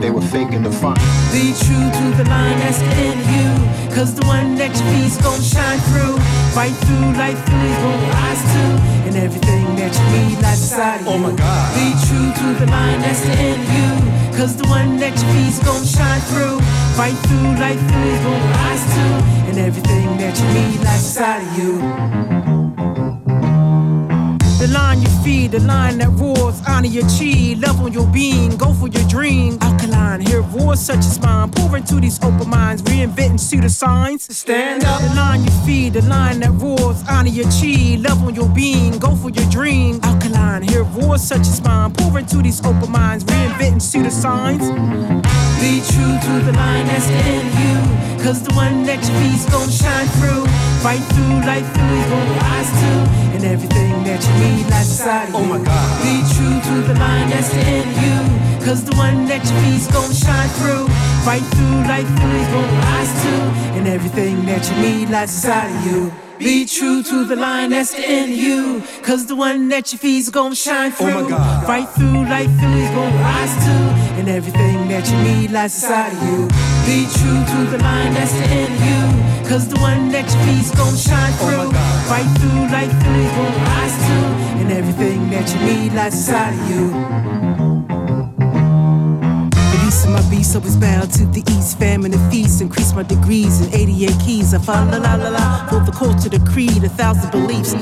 They 0.01 0.11
were 0.11 0.27
faking 0.35 0.63
the 0.63 0.71
fun. 0.71 0.95
Be 1.31 1.53
true 1.63 1.87
to 1.99 2.05
the 2.17 2.25
line 2.27 2.57
that's 2.59 2.81
in 3.05 3.17
you. 3.33 3.49
Cause 3.95 4.15
the 4.15 4.25
one 4.25 4.55
that 4.55 4.71
you 4.71 4.85
feed's 4.91 5.17
gon' 5.21 5.41
shine 5.41 5.79
through. 5.91 6.17
Fight 6.55 6.75
through, 6.85 7.13
life 7.23 7.39
through, 7.45 7.67
is 7.71 7.77
gon' 7.83 8.01
rise 8.15 8.43
to. 8.53 8.63
And 9.07 9.15
everything 9.15 9.75
that 9.75 9.91
you 9.95 10.05
need 10.15 10.41
lies 10.41 10.61
inside 10.63 11.01
of 11.01 11.07
you. 11.07 11.13
Oh 11.13 11.17
my 11.17 11.35
God. 11.35 11.67
Be 11.75 11.87
true 12.07 12.29
to 12.39 12.47
the 12.59 12.67
line 12.71 12.99
that's 13.01 13.23
in 13.25 13.59
you. 13.75 14.20
Cause 14.41 14.55
the 14.55 14.67
one 14.69 14.97
that 14.97 15.13
you 15.21 15.33
feed's 15.33 15.59
gon' 15.59 15.85
shine 15.85 16.19
through. 16.21 16.59
Fight 16.97 17.13
through, 17.27 17.61
life 17.61 17.77
through, 17.77 18.09
is 18.09 18.19
gon' 18.21 18.49
rise 18.49 18.83
to. 18.95 19.49
And 19.49 19.59
everything 19.59 20.17
that 20.17 20.35
you 20.35 20.47
need 20.47 20.83
lies 20.83 21.05
inside 21.05 21.43
of 21.43 21.59
you. 21.59 22.50
The 24.61 24.67
line 24.67 25.01
you 25.01 25.09
feed, 25.23 25.53
the 25.53 25.59
line 25.59 25.97
that 25.97 26.09
roars, 26.09 26.61
honor 26.67 26.85
your 26.85 27.01
chi, 27.09 27.55
love 27.57 27.81
on 27.81 27.93
your 27.93 28.05
being, 28.05 28.55
go 28.57 28.75
for 28.75 28.87
your 28.87 29.03
dream. 29.07 29.57
Alkaline, 29.59 30.21
hear 30.21 30.43
roars 30.43 30.79
such 30.79 30.99
as 30.99 31.19
mine, 31.19 31.49
pour 31.49 31.75
into 31.75 31.95
these 31.95 32.23
open 32.23 32.47
minds, 32.47 32.83
reinventing 32.83 33.39
pseudo 33.39 33.69
signs. 33.69 34.37
Stand 34.37 34.83
up. 34.83 35.01
The 35.01 35.15
line 35.15 35.43
you 35.43 35.49
feed, 35.65 35.93
the 35.93 36.03
line 36.03 36.41
that 36.41 36.51
roars, 36.51 37.01
honor 37.09 37.29
your 37.29 37.49
chi, 37.49 37.97
love 38.07 38.21
on 38.23 38.35
your 38.35 38.49
being, 38.49 38.99
go 38.99 39.15
for 39.15 39.31
your 39.31 39.49
dream. 39.49 39.99
Alkaline, 40.03 40.61
hear 40.61 40.83
roars 40.83 41.23
such 41.23 41.47
as 41.47 41.59
mine, 41.63 41.91
pour 41.93 42.19
into 42.19 42.37
these 42.43 42.63
open 42.63 42.91
minds, 42.91 43.23
reinventing 43.23 43.81
pseudo 43.81 44.09
signs. 44.09 44.61
Be 45.59 45.81
true 45.89 46.15
to 46.21 46.45
the 46.45 46.53
line 46.53 46.85
that's 46.85 47.09
in 47.09 47.45
you, 47.57 48.23
cause 48.23 48.43
the 48.43 48.53
one 48.53 48.83
that 48.83 49.01
you 49.01 49.13
feed's 49.21 49.49
gon' 49.49 49.71
shine 49.71 50.05
through. 50.21 50.45
Fight 50.85 51.01
through, 51.13 51.41
life 51.49 51.65
through, 51.73 51.97
is 51.97 52.05
gon' 52.13 52.29
rise 52.37 52.71
to, 52.81 53.30
and 53.43 53.53
everything 53.53 54.03
that 54.03 54.21
you 54.21 54.33
need 54.45 54.69
lies 54.69 54.91
inside 54.91 55.29
of 55.29 55.33
you. 55.33 55.39
Oh 55.39 55.45
my 55.45 55.65
God. 55.65 55.89
Be 56.05 56.21
true 56.35 56.57
to 56.61 56.87
the 56.87 56.93
line 56.99 57.29
that's 57.29 57.53
in 57.55 57.87
you, 58.03 58.65
cause 58.65 58.83
the 58.85 58.95
one 58.95 59.25
that 59.25 59.41
you 59.41 59.55
feed's 59.61 59.87
gon' 59.91 60.13
shine 60.13 60.49
through. 60.61 60.87
Fight 61.25 61.41
through, 61.55 61.81
life 61.89 62.07
through, 62.17 62.37
is 62.37 62.47
gon' 62.53 62.71
rise 62.85 63.13
to, 63.23 63.33
and 63.77 63.87
everything 63.87 64.45
that 64.45 64.69
you 64.69 64.75
need 64.81 65.09
lies 65.09 65.33
inside 65.33 65.75
of 65.75 65.85
you. 65.85 66.11
Be 66.37 66.65
true 66.65 67.01
to 67.03 67.25
the 67.25 67.35
line 67.35 67.71
that's 67.71 67.93
in 67.95 68.31
you. 68.31 68.83
Cause 69.01 69.25
the 69.25 69.35
one 69.35 69.69
that 69.69 69.91
you 69.91 69.97
feed's 69.97 70.29
gonna 70.29 70.55
shine 70.55 70.91
through. 70.91 71.09
Oh 71.09 71.23
my 71.23 71.29
God. 71.29 71.67
Right 71.67 71.89
through, 71.89 72.23
right 72.23 72.49
through, 72.59 72.77
is 72.77 72.91
gonna 72.91 73.23
rise 73.25 73.55
too. 73.65 73.85
And 74.19 74.29
everything 74.29 74.87
that 74.89 75.09
you 75.09 75.17
need 75.17 75.51
lies 75.51 75.73
inside 75.73 76.13
of 76.13 76.21
you. 76.29 76.47
Be 76.85 77.09
true 77.17 77.41
to 77.53 77.71
the 77.71 77.79
line 77.79 78.13
that's 78.13 78.35
in 78.53 78.69
you. 78.85 79.30
Cause 79.51 79.67
the 79.67 79.77
one 79.81 80.07
that 80.13 80.23
you 80.31 80.39
feed's 80.45 80.71
gonna 80.71 80.95
shine 80.95 81.33
oh 81.41 81.67
through. 81.67 81.71
Right 82.07 82.29
through, 82.39 82.71
right 82.71 82.87
through, 83.03 83.27
gonna 83.35 83.65
rise 83.67 83.97
too. 84.07 84.61
And 84.61 84.71
everything 84.71 85.29
that 85.31 85.53
you 85.53 85.59
need 85.65 85.91
lies 85.91 86.13
inside 86.13 86.53
of 86.53 86.69
you. 86.69 86.87
My 90.07 90.21
beast, 90.29 90.55
always 90.55 90.77
bound 90.77 91.11
to 91.15 91.25
the 91.25 91.43
east. 91.51 91.77
Famine 91.77 92.13
and 92.13 92.31
feast, 92.31 92.61
increase 92.61 92.93
my 92.93 93.03
degrees 93.03 93.59
in 93.59 93.73
88 93.73 94.19
keys. 94.21 94.53
I 94.53 94.59
find 94.59 94.89
la 94.89 94.97
la 94.97 95.15
la 95.15 95.29
la 95.29 95.67
for 95.67 95.81
the 95.81 95.91
culture, 95.91 96.29
the 96.29 96.39
creed, 96.49 96.83
a 96.85 96.89
thousand 96.89 97.31
beliefs. 97.31 97.73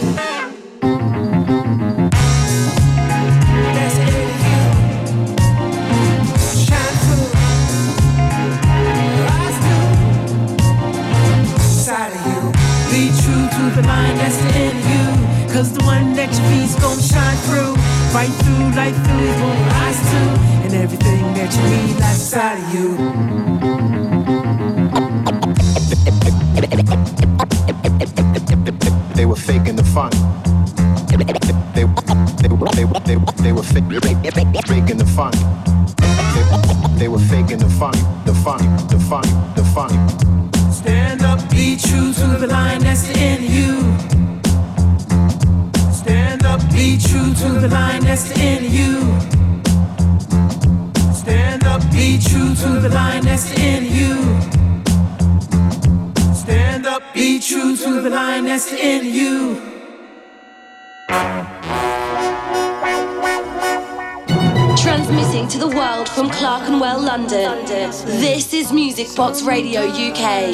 Right 18.12 18.28
through, 18.28 18.70
right 18.70 18.96
through, 19.06 19.20
is 19.20 19.36
gonna 19.38 19.70
rise 19.70 20.00
too. 20.10 20.30
And 20.66 20.74
everything 20.74 21.22
that 21.36 21.54
you 21.56 21.62
need 21.70 22.00
lies 22.00 22.20
inside 22.20 22.58
of 22.58 22.74
you. 22.74 22.88
They 29.16 29.26
were 29.26 29.36
faking 29.36 29.76
the 29.76 29.84
fun. 29.84 30.10
They, 31.08 31.18
they, 31.18 31.24
they, 31.24 31.40
they, 31.76 31.86
they, 33.44 33.52
were 33.54 33.64
faking 33.64 34.98
the 34.98 35.06
fun. 35.06 35.34
They, 36.34 37.00
they 37.00 37.08
were 37.08 37.20
faking 37.20 37.60
the 37.60 37.70
fun, 37.70 37.94
the 38.26 38.34
fun, 38.34 38.60
the 38.88 39.00
fun. 39.08 39.39
True 47.10 47.34
to 47.34 47.60
the 47.60 47.68
line 47.70 48.04
that's 48.04 48.30
in 48.38 48.64
you. 48.72 49.02
Stand 51.12 51.64
up, 51.64 51.82
be 51.92 52.20
true 52.20 52.54
to 52.54 52.80
the 52.80 52.90
line 52.90 53.24
that's 53.24 53.52
in 53.58 53.84
you. 53.86 54.16
Stand 56.34 56.86
up, 56.86 57.02
be 57.16 57.40
true 57.40 57.76
to 57.76 58.02
the 58.02 58.12
line 58.12 58.46
that's 58.46 58.72
in 58.74 59.06
you. 59.06 59.60
Transmitting 64.78 65.48
to 65.48 65.58
the 65.58 65.72
world 65.76 66.08
from 66.08 66.30
Clerkenwell, 66.30 67.02
London. 67.02 67.66
This 67.66 68.54
is 68.54 68.72
Music 68.72 69.08
Box 69.16 69.42
Radio 69.42 69.82
UK. 69.82 70.54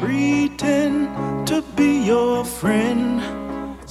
Pretend 0.00 1.46
to 1.46 1.62
be 1.76 2.04
your 2.04 2.44
friend. 2.44 3.41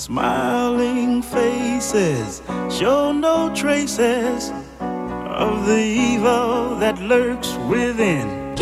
Smiling 0.01 1.22
faces 1.22 2.41
show 2.72 3.12
no 3.12 3.53
traces 3.53 4.51
of 4.79 5.67
the 5.67 5.77
evil 5.77 6.75
that 6.77 6.98
lurks 6.98 7.53
within. 7.70 8.58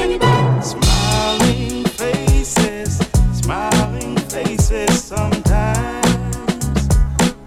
Smiling 0.62 1.86
faces, 1.86 2.98
smiling 3.32 4.18
faces 4.18 5.02
sometimes 5.02 6.90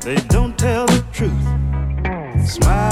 they 0.01 0.17
don't 0.29 0.57
tell 0.57 0.87
the 0.87 1.05
truth. 1.13 2.49
Smiling 2.49 2.92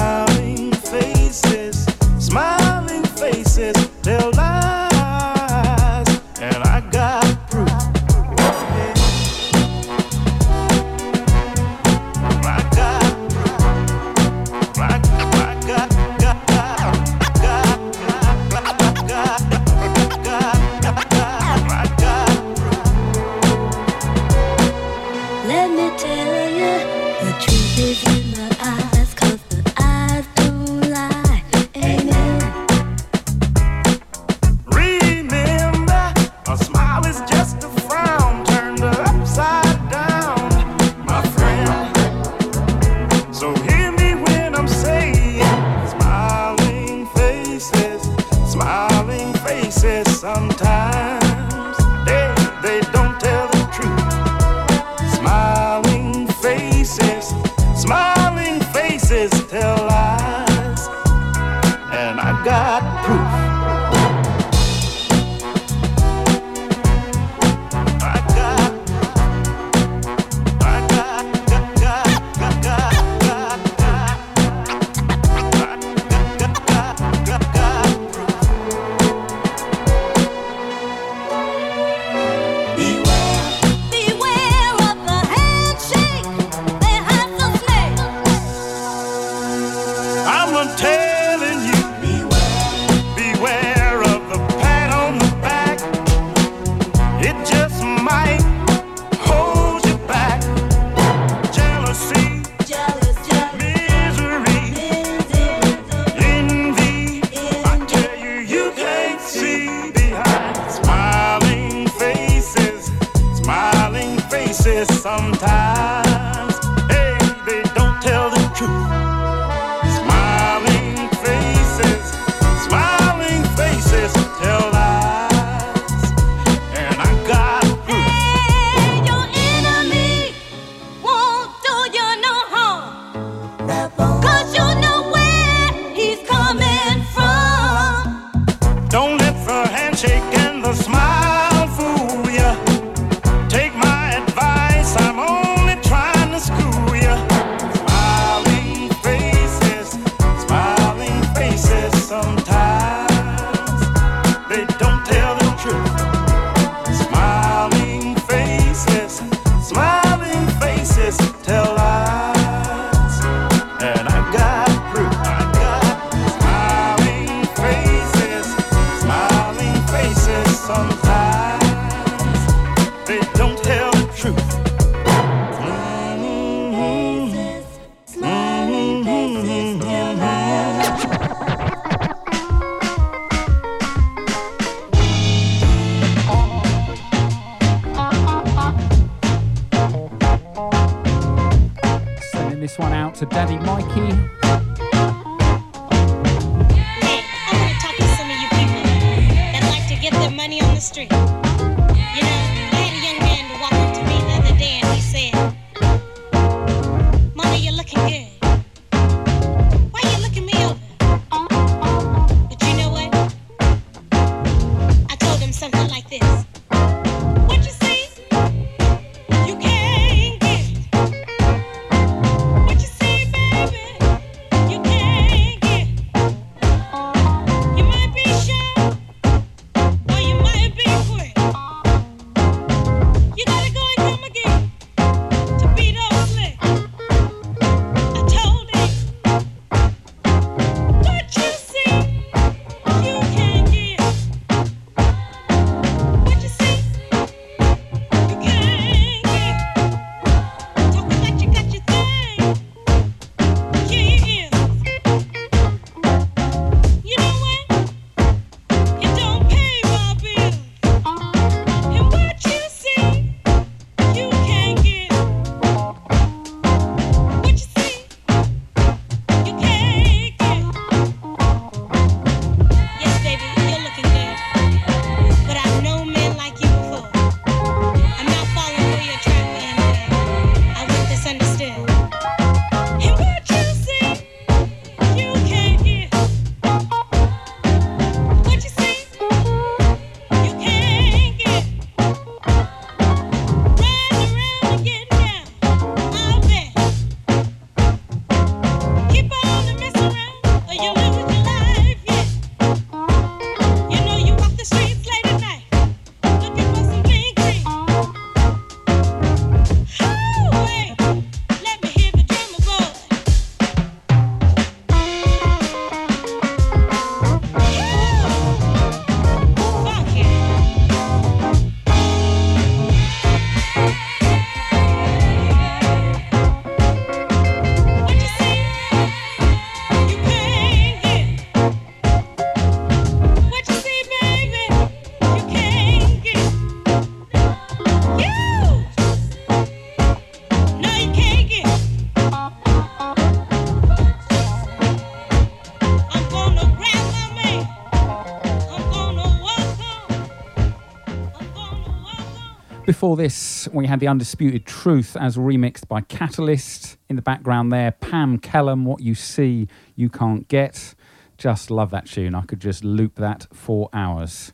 before 353.00 353.16
this, 353.16 353.66
we 353.72 353.86
had 353.86 353.98
The 353.98 354.08
Undisputed 354.08 354.66
Truth 354.66 355.16
as 355.18 355.38
remixed 355.38 355.88
by 355.88 356.02
Katalyst. 356.02 356.98
In 357.08 357.16
the 357.16 357.22
background 357.22 357.72
there, 357.72 357.92
Pam 357.92 358.38
Kellum, 358.38 358.84
What 358.84 359.00
You 359.00 359.14
See, 359.14 359.68
You 359.96 360.10
Can't 360.10 360.46
Get. 360.48 360.94
Just 361.38 361.70
love 361.70 361.90
that 361.92 362.04
tune. 362.04 362.34
I 362.34 362.42
could 362.42 362.60
just 362.60 362.84
loop 362.84 363.14
that 363.14 363.46
for 363.54 363.88
hours. 363.94 364.52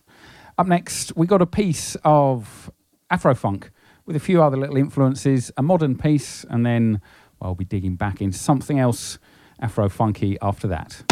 Up 0.57 0.69
next, 0.69 1.17
we 1.17 1.27
got 1.27 1.43
a 1.43 1.47
piece 1.47 1.97
of 2.05 2.71
Afrofunk 3.11 3.71
with 4.05 4.15
a 4.15 4.21
few 4.21 4.41
other 4.41 4.57
little 4.57 4.77
influences, 4.77 5.51
a 5.57 5.63
modern 5.65 5.99
piece, 5.99 6.45
and 6.49 6.65
then 6.65 7.01
well, 7.41 7.51
I'll 7.51 7.55
be 7.57 7.65
digging 7.65 7.97
back 7.97 8.21
in 8.23 8.31
something 8.31 8.79
else 8.79 9.19
Afro 9.59 9.89
Funky 9.89 10.39
after 10.41 10.69
that. 10.69 11.03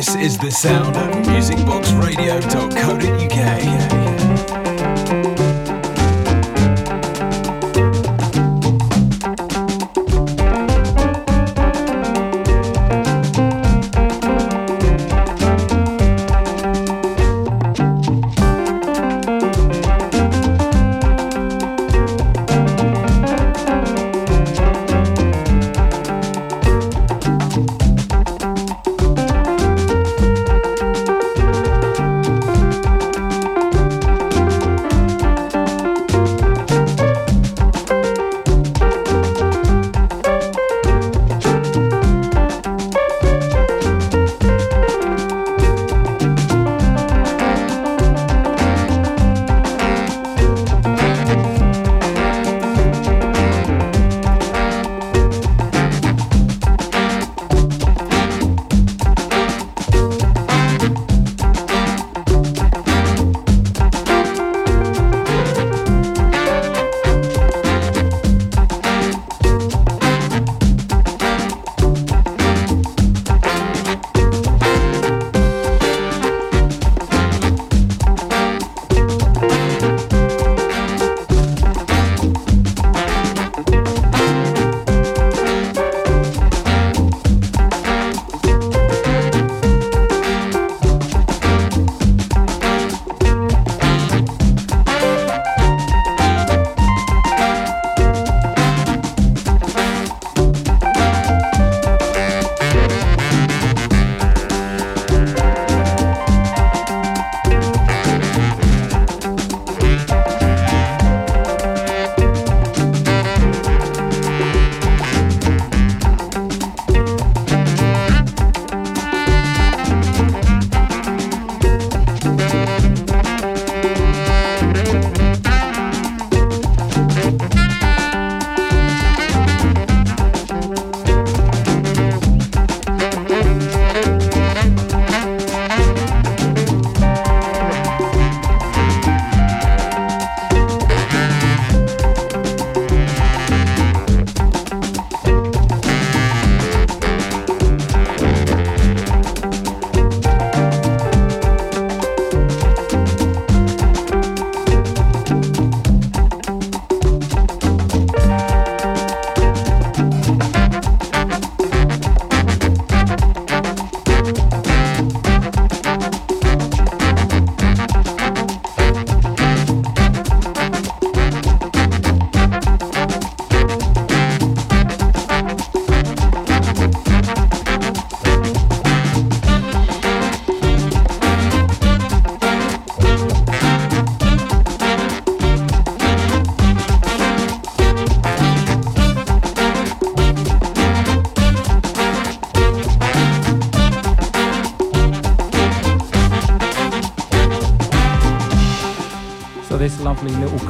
This 0.00 0.14
is 0.14 0.38
the 0.38 0.50
sound 0.50 0.96
of 0.96 1.10
musicboxradio.co.uk. 1.26 4.09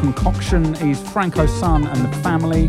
concoction 0.01 0.65
is 0.77 0.99
Frankosun 0.99 1.87
and 1.87 2.01
the 2.11 2.17
family. 2.23 2.69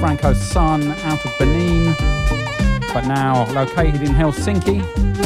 Frankosun 0.00 0.96
out 1.04 1.24
of 1.24 1.38
Benin, 1.40 1.92
but 2.92 3.04
now 3.06 3.44
located 3.52 4.02
in 4.02 4.14
Helsinki. 4.14 5.23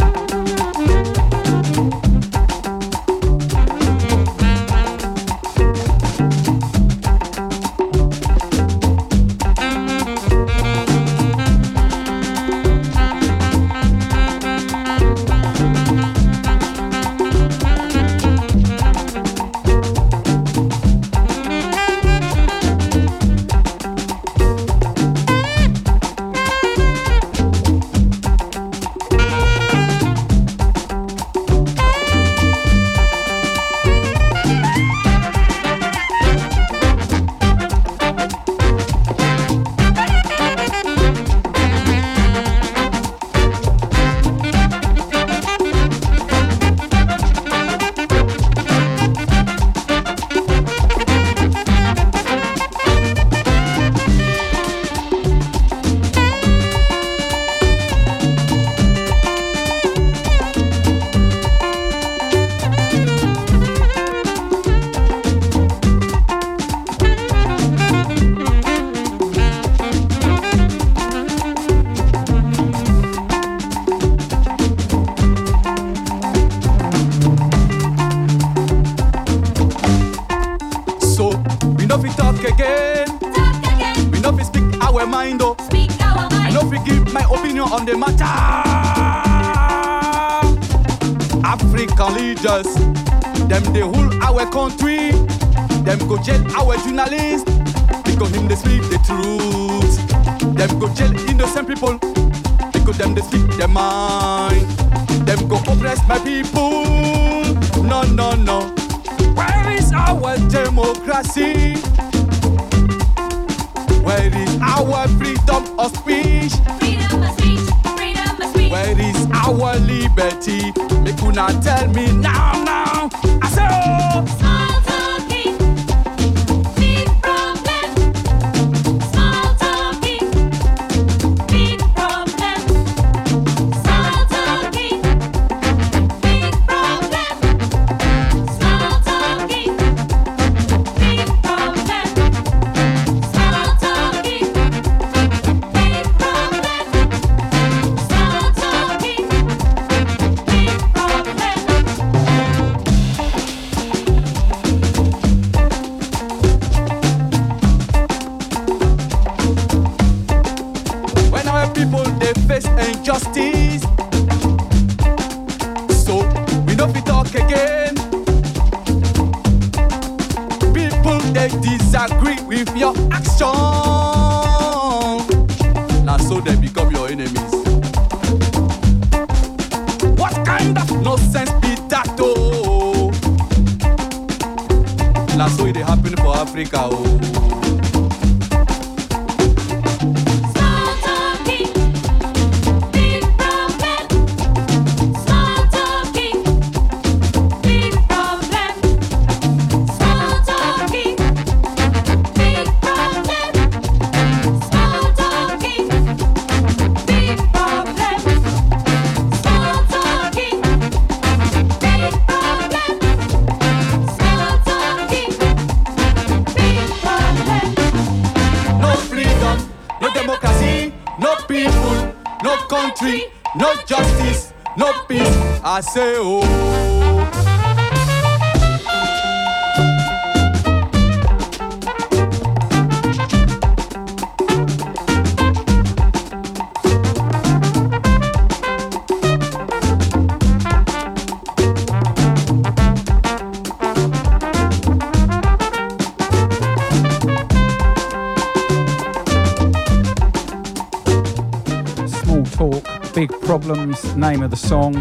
Name 254.18 254.42
of 254.42 254.50
the 254.50 254.56
song. 254.56 254.94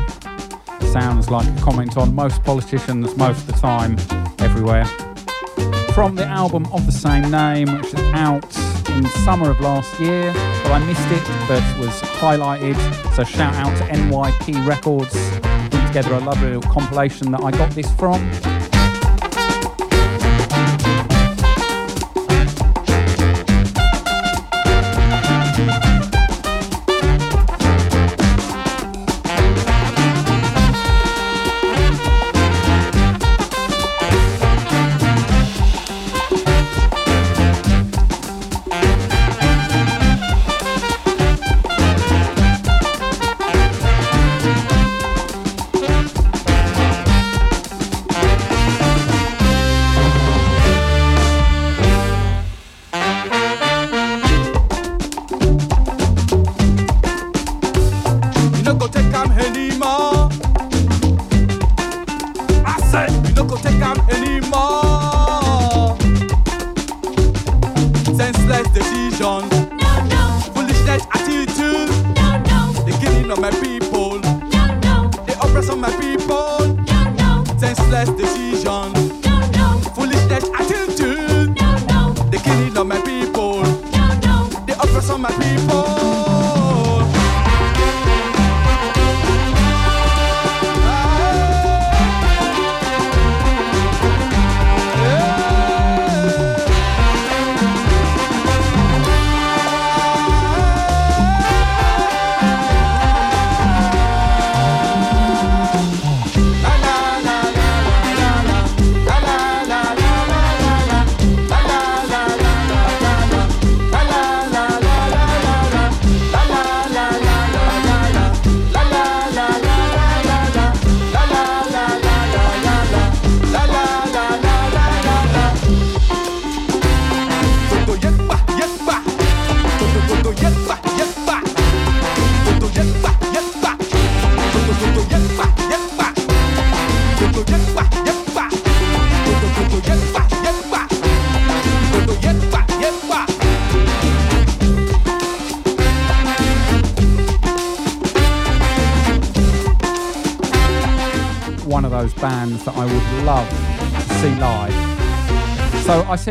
Sounds 0.92 1.30
like 1.30 1.48
a 1.48 1.62
comment 1.62 1.98
on 1.98 2.14
most 2.14 2.44
politicians 2.44 3.16
most 3.18 3.40
of 3.40 3.48
the 3.48 3.54
time, 3.54 3.98
everywhere. 4.40 4.86
From 5.94 6.16
the 6.16 6.26
album 6.26 6.68
of 6.72 6.86
the 6.86 6.92
same 6.92 7.30
name, 7.32 7.76
which 7.78 7.94
is 7.94 8.00
out 8.14 8.46
in 8.90 9.06
summer 9.26 9.50
of 9.50 9.60
last 9.60 10.00
year, 10.00 10.32
but 10.64 10.72
I 10.72 10.80
missed 10.86 11.12
it, 11.12 11.24
but 11.48 11.64
was 11.80 12.00
highlighted. 12.22 12.76
So 13.16 13.24
shout 13.24 13.56
out 13.56 13.76
to 13.78 13.84
NYP 13.86 14.68
Records, 14.68 15.14
put 15.72 15.88
together 15.88 16.14
a 16.14 16.20
lovely 16.20 16.50
little 16.50 16.72
compilation 16.72 17.32
that 17.32 17.42
I 17.42 17.52
got 17.52 17.72
this 17.72 17.92
from. 17.96 18.22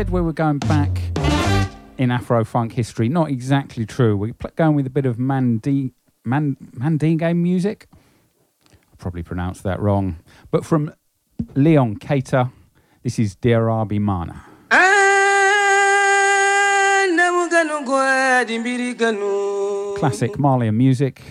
Said 0.07 0.13
we 0.13 0.21
were 0.21 0.31
going 0.31 0.59
back 0.59 1.01
in 1.97 2.11
Afro 2.11 2.45
funk 2.45 2.71
history. 2.71 3.09
Not 3.09 3.29
exactly 3.29 3.85
true. 3.85 4.15
We're 4.15 4.33
going 4.55 4.73
with 4.75 4.87
a 4.87 4.89
bit 4.89 5.05
of 5.05 5.19
Mandi- 5.19 5.91
Man- 6.23 6.55
Mandingo 6.73 7.33
music. 7.33 7.87
I 8.71 8.95
probably 8.97 9.21
pronounced 9.23 9.63
that 9.63 9.81
wrong. 9.81 10.15
But 10.49 10.63
from 10.65 10.93
Leon 11.55 11.97
Keita, 11.97 12.51
this 13.03 13.19
is 13.19 13.35
Diarabi 13.35 13.99
Mana. 13.99 14.43
namu 17.17 17.49
kanu 17.49 17.85
goya 17.85 18.45
dimbiri 18.45 18.95
kanu 18.95 19.97
Classic 19.97 20.39
Malian 20.39 20.77
music. 20.77 21.21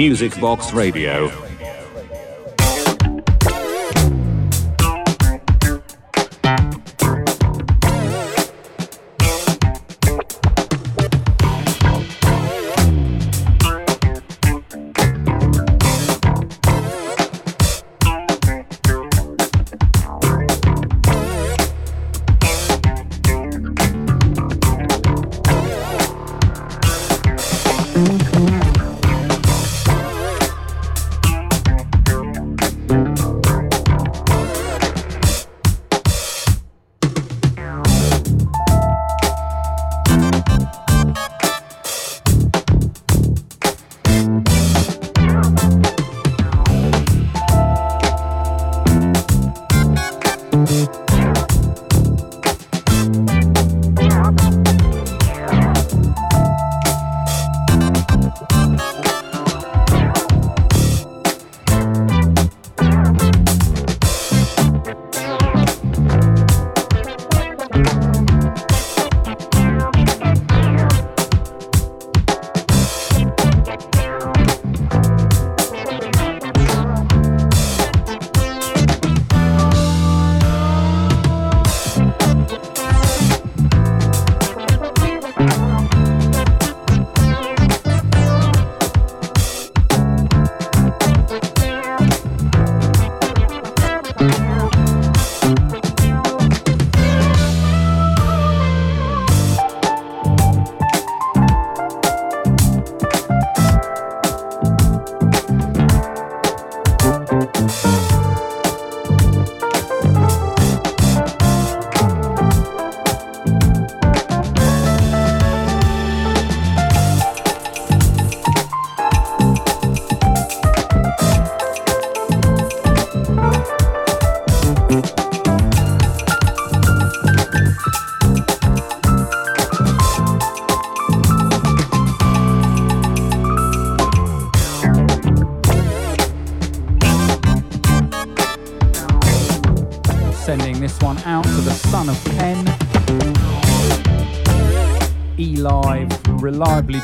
Music 0.10 0.40
Box 0.42 0.74
Radio. 0.74 1.49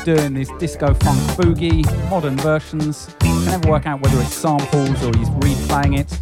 doing 0.04 0.34
these 0.34 0.50
disco 0.58 0.92
funk 0.94 1.18
boogie, 1.38 1.84
modern 2.10 2.36
versions. 2.38 3.14
Can 3.20 3.44
never 3.44 3.70
work 3.70 3.86
out 3.86 4.00
whether 4.00 4.20
it's 4.20 4.34
samples 4.34 5.02
or 5.04 5.16
he's 5.16 5.28
replaying 5.30 5.98
it, 5.98 6.18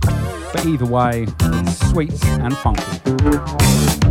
but 0.52 0.66
either 0.66 0.86
way, 0.86 1.26
it's 1.40 1.90
sweet 1.90 2.24
and 2.24 2.56
funky. 2.58 4.03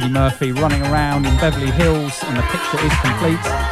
Murphy 0.00 0.52
running 0.52 0.80
around 0.86 1.26
in 1.26 1.36
Beverly 1.36 1.70
Hills, 1.70 2.18
and 2.22 2.36
the 2.38 2.42
picture 2.42 2.80
is 2.80 2.92
complete. 3.00 3.71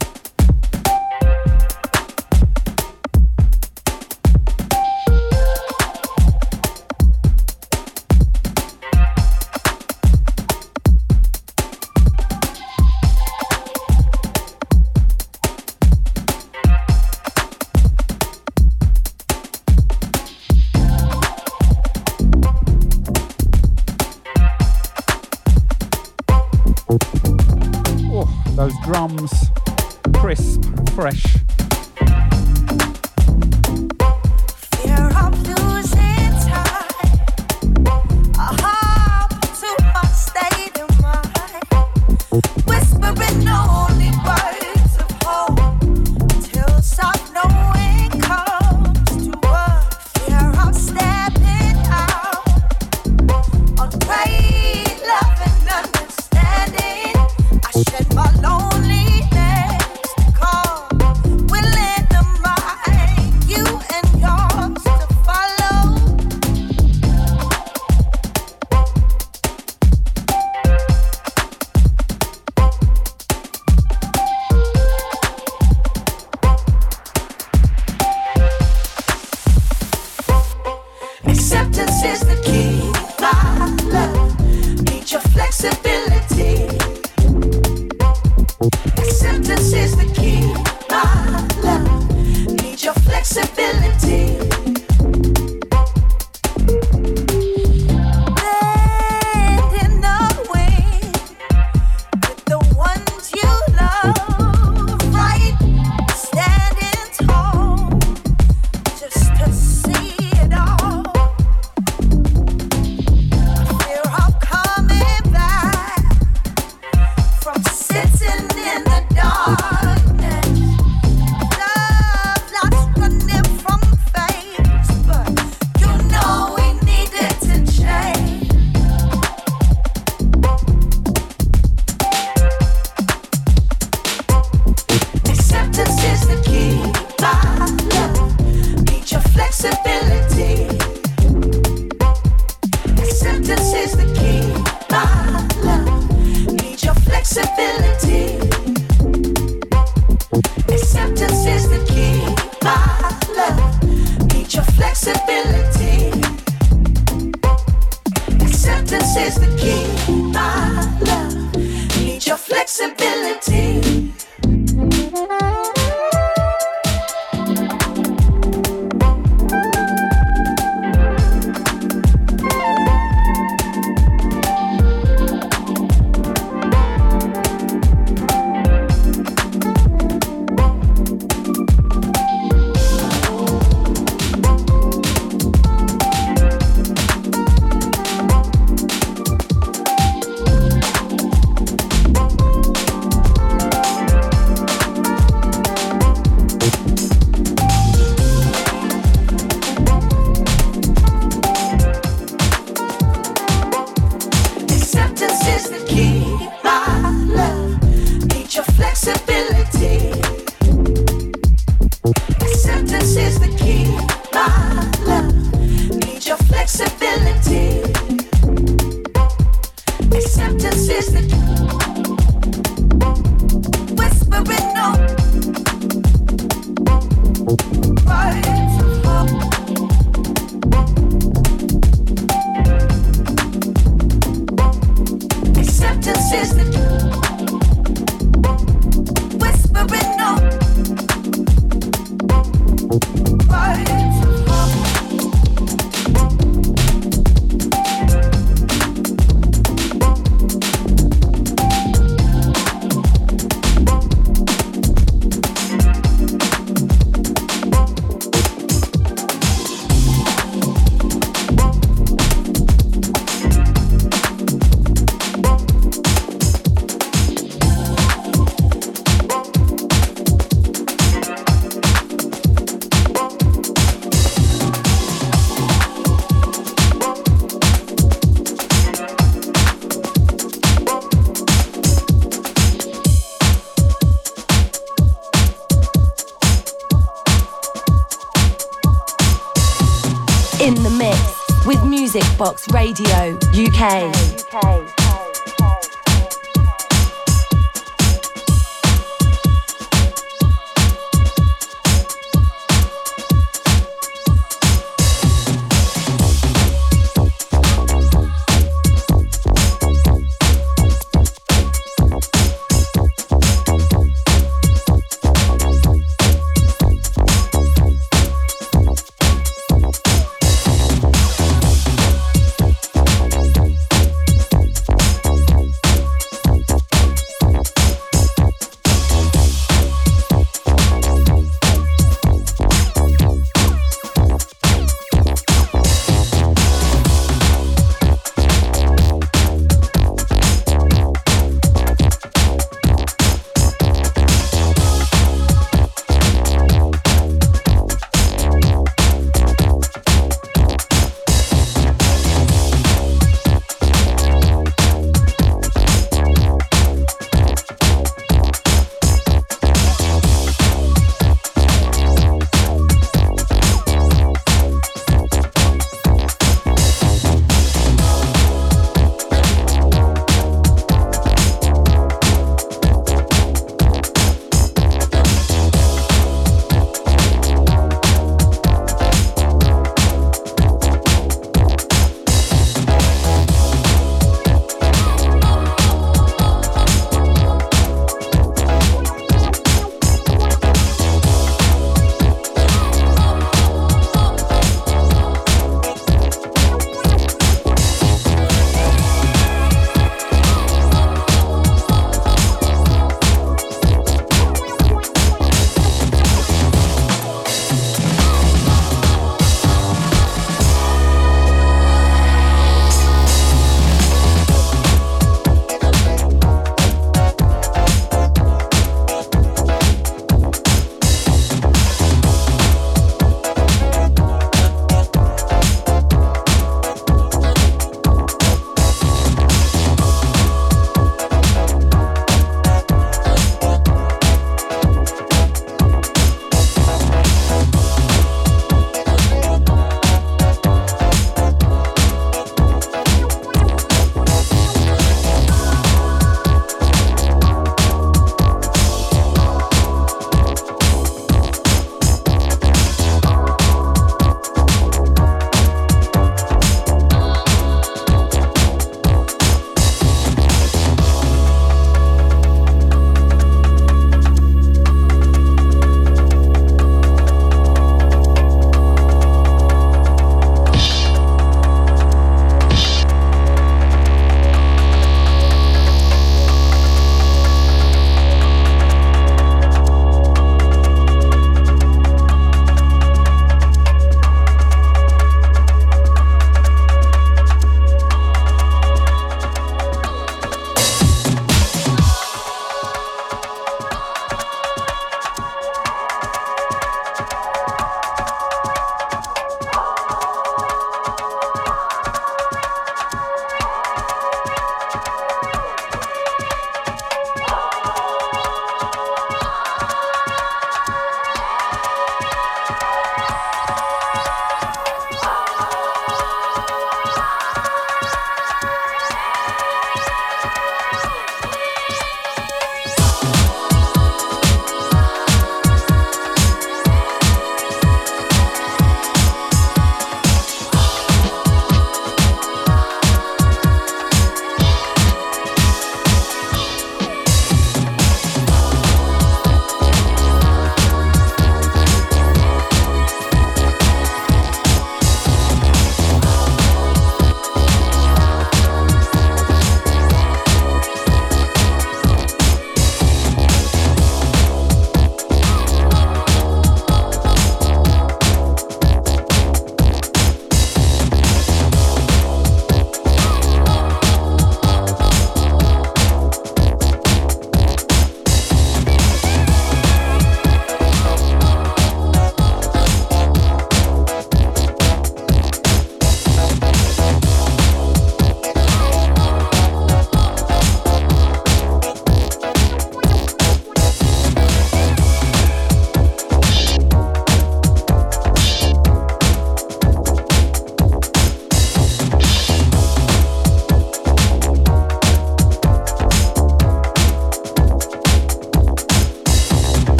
Box 292.41 292.67
Radio 292.73 293.37
UK. 293.53 294.20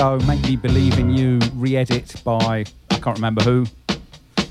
show, 0.00 0.18
Make 0.20 0.42
Me 0.44 0.56
Believe 0.56 0.98
in 0.98 1.14
You, 1.14 1.38
re 1.56 1.76
edit 1.76 2.22
by 2.24 2.64
I 2.90 2.98
can't 3.00 3.18
remember 3.18 3.42
who, 3.42 3.66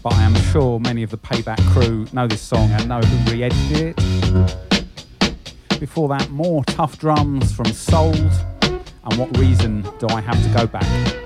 but 0.03 0.13
I 0.13 0.21
am 0.21 0.35
sure 0.51 0.79
many 0.79 1.01
of 1.01 1.09
the 1.09 1.17
Payback 1.17 1.59
crew 1.73 2.05
know 2.13 2.27
this 2.27 2.39
song 2.39 2.69
and 2.69 2.87
know 2.87 2.99
who 2.99 3.31
re 3.31 3.41
edited 3.41 3.97
it. 3.97 5.79
Before 5.79 6.07
that, 6.09 6.29
more 6.29 6.63
tough 6.65 6.99
drums 6.99 7.51
from 7.51 7.65
Souled, 7.65 8.31
and 8.61 9.17
what 9.17 9.35
reason 9.39 9.81
do 9.97 10.07
I 10.09 10.21
have 10.21 10.39
to 10.43 10.49
go 10.49 10.67
back? 10.67 11.18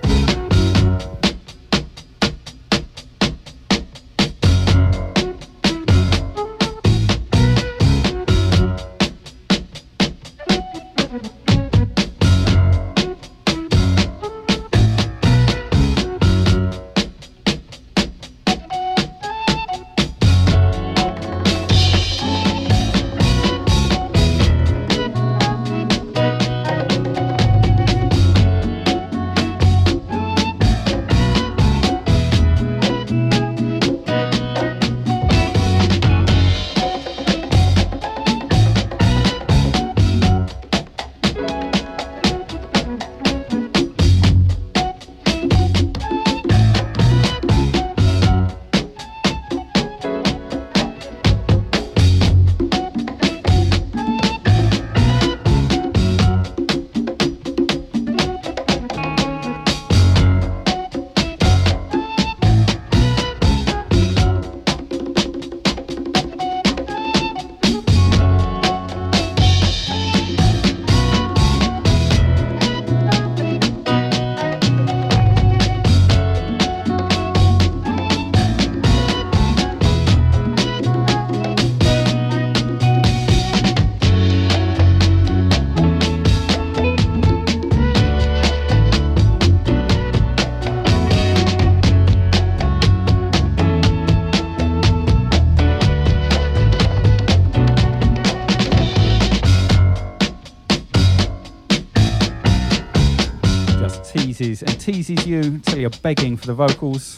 you 105.33 105.41
until 105.41 105.79
you're 105.79 105.89
begging 105.89 106.37
for 106.37 106.47
the 106.47 106.53
vocals. 106.53 107.15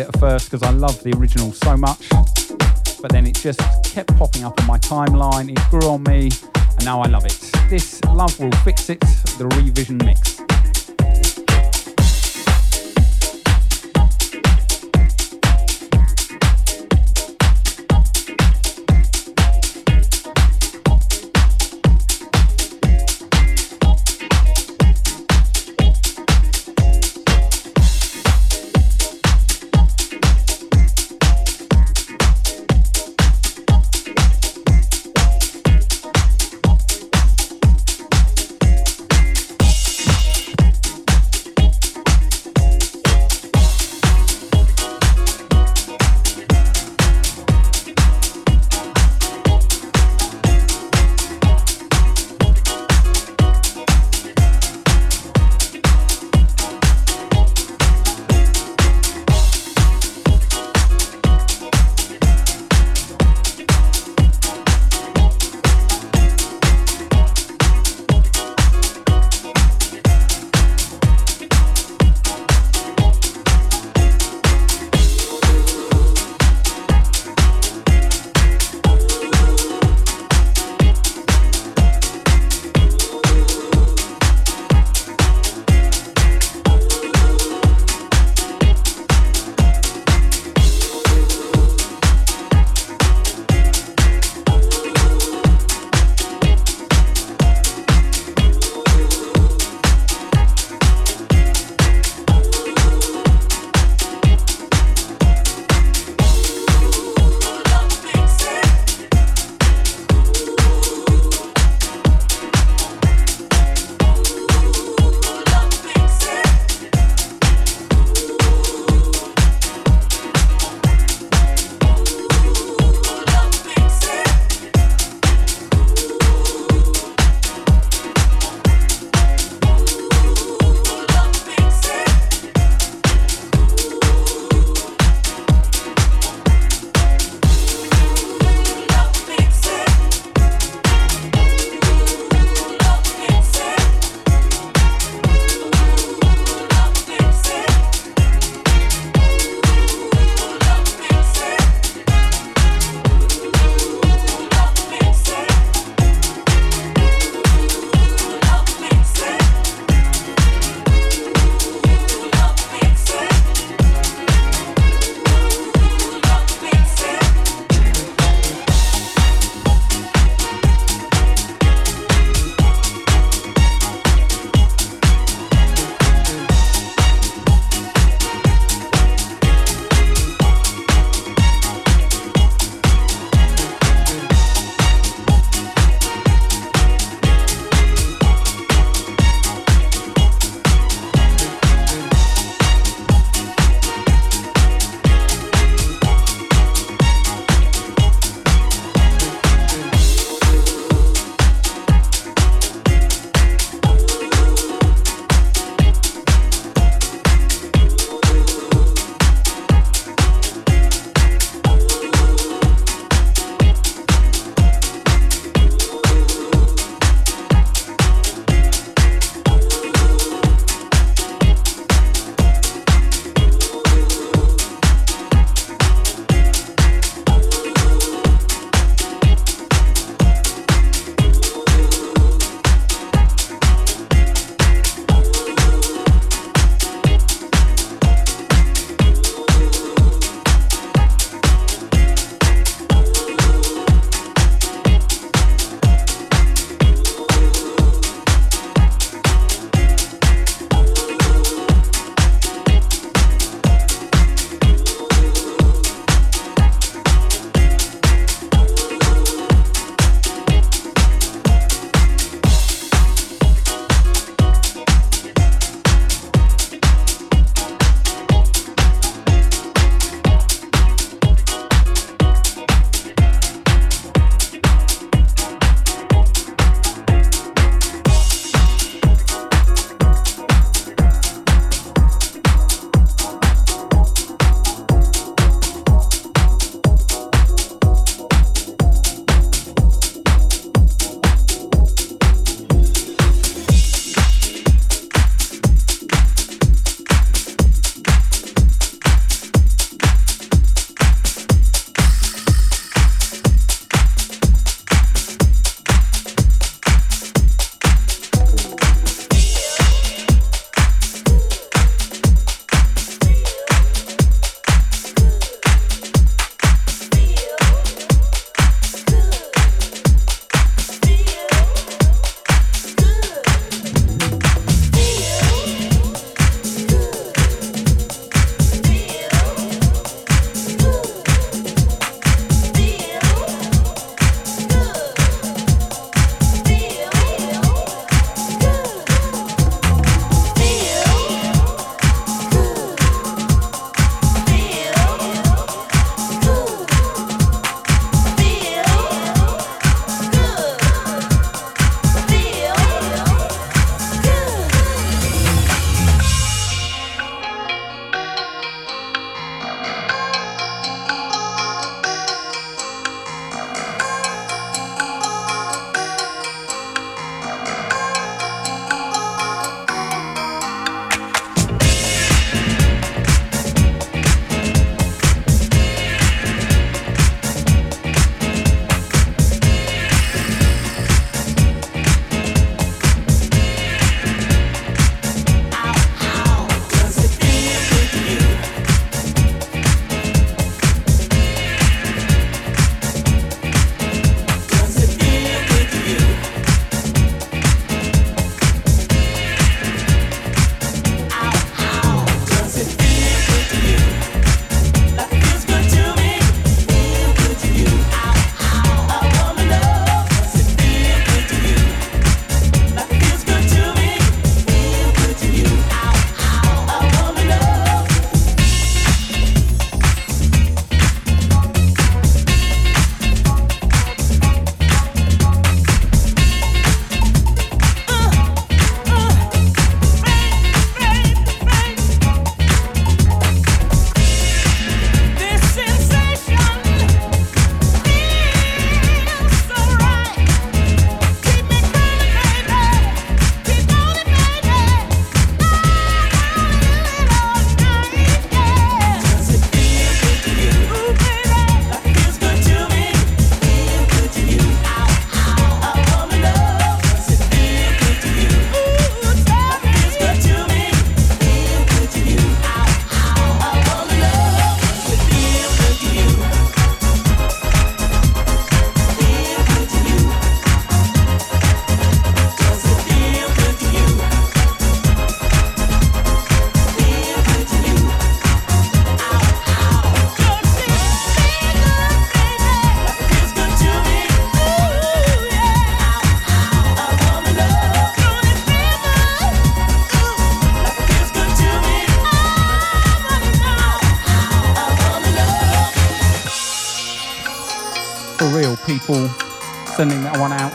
It 0.00 0.08
at 0.08 0.18
first 0.18 0.50
because 0.50 0.62
I 0.62 0.70
loved 0.70 1.04
the 1.04 1.16
original 1.16 1.52
so 1.52 1.76
much, 1.76 2.08
but 3.00 3.12
then 3.12 3.26
it 3.26 3.34
just 3.36 3.60
kept 3.84 4.16
popping 4.16 4.44
up 4.44 4.58
on 4.60 4.66
my 4.66 4.78
timeline. 4.78 5.50
It 5.50 5.70
grew 5.70 5.88
on 5.88 6.02
me, 6.04 6.30
and 6.54 6.84
now 6.84 7.00
I 7.00 7.08
love 7.08 7.24
it. 7.24 7.38
This 7.68 8.02
Love 8.04 8.38
Will 8.40 8.52
Fix 8.64 8.90
It, 8.90 9.00
the 9.38 9.46
revision 9.56 9.98
mix. 9.98 10.39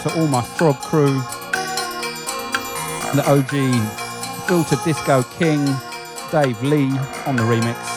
To 0.06 0.20
all 0.20 0.28
my 0.28 0.42
Throb 0.42 0.80
crew. 0.82 1.20
The 3.16 3.24
OG 3.26 4.48
Filter 4.48 4.78
Disco 4.86 5.24
King, 5.40 5.66
Dave 6.32 6.62
Lee 6.62 6.92
on 7.26 7.36
the 7.36 7.44
remix. 7.44 7.95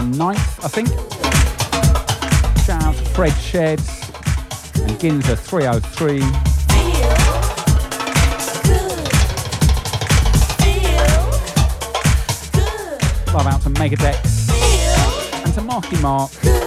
9th, 0.00 0.64
I 0.64 0.68
think. 0.68 0.88
Shout 2.64 2.82
out 2.82 2.94
to 2.94 3.04
Fred 3.10 3.32
Sheds 3.32 3.88
and 4.80 4.92
Ginza 4.98 5.36
303. 5.36 6.20
Love 13.32 13.46
out 13.46 13.62
to 13.62 13.70
Megadex 13.70 14.50
and 15.44 15.54
to 15.54 15.60
Marky 15.62 16.00
Mark. 16.00 16.59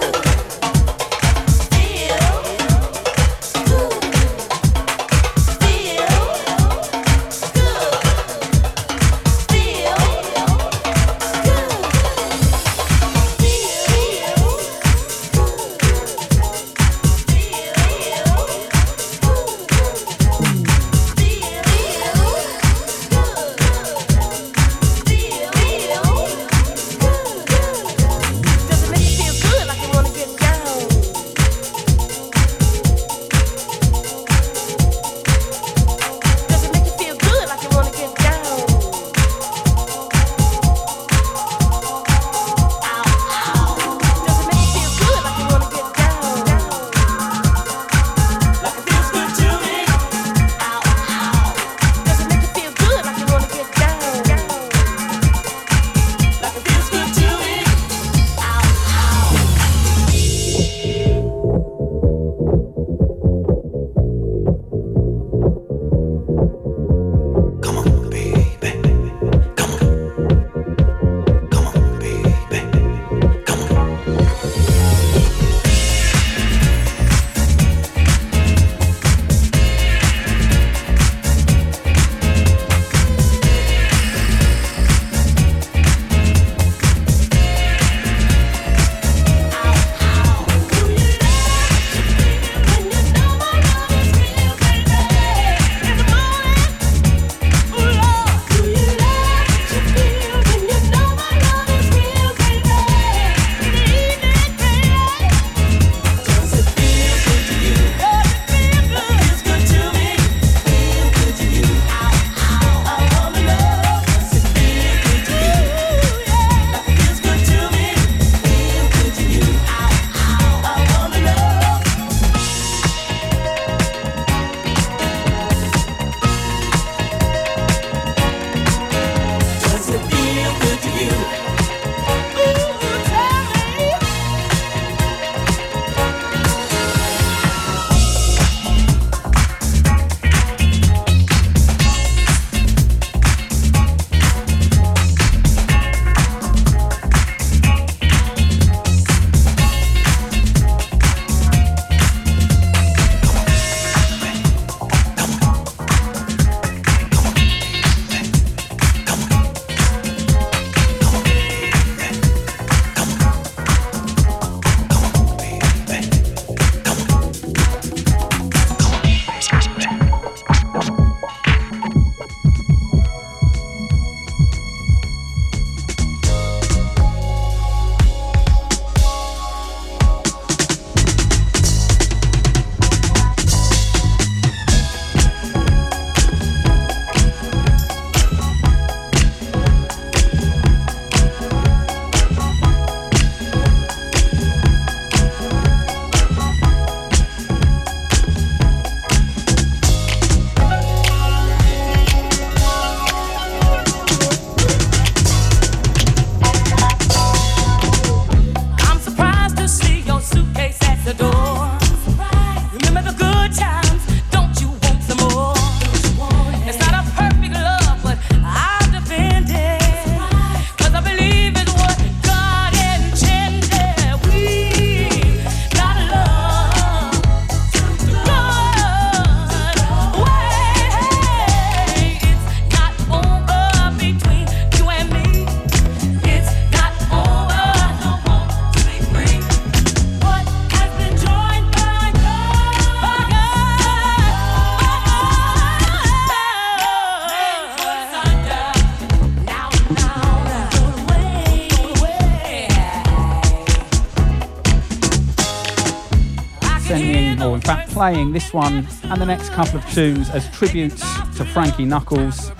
playing 257.94 258.32
this 258.32 258.52
one 258.52 258.88
and 259.04 259.20
the 259.20 259.24
next 259.24 259.50
couple 259.50 259.78
of 259.78 259.88
tunes 259.92 260.28
as 260.30 260.50
tributes 260.50 261.00
to 261.36 261.44
Frankie 261.44 261.84
Knuckles, 261.84 262.50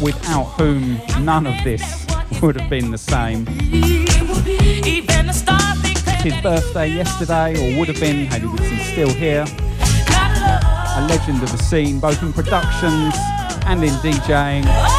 without 0.00 0.44
whom 0.56 1.00
none 1.24 1.44
of 1.44 1.54
this 1.64 2.06
would 2.40 2.58
have 2.58 2.70
been 2.70 2.92
the 2.92 2.98
same. 2.98 3.44
His 6.22 6.40
birthday 6.40 6.88
yesterday, 6.88 7.56
or 7.56 7.78
would 7.80 7.88
have 7.88 7.98
been 7.98 8.26
had 8.26 8.42
he 8.42 8.56
been 8.56 8.78
still 8.92 9.12
here. 9.12 9.44
A 11.00 11.06
legend 11.08 11.42
of 11.42 11.50
the 11.50 11.58
scene, 11.58 11.98
both 11.98 12.22
in 12.22 12.32
productions 12.32 13.14
and 13.66 13.82
in 13.82 13.92
DJing. 13.94 14.97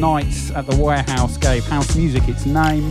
nights 0.00 0.50
at 0.52 0.66
the 0.66 0.76
warehouse 0.76 1.36
gave 1.36 1.62
house 1.66 1.94
music 1.94 2.26
its 2.26 2.46
name. 2.46 2.90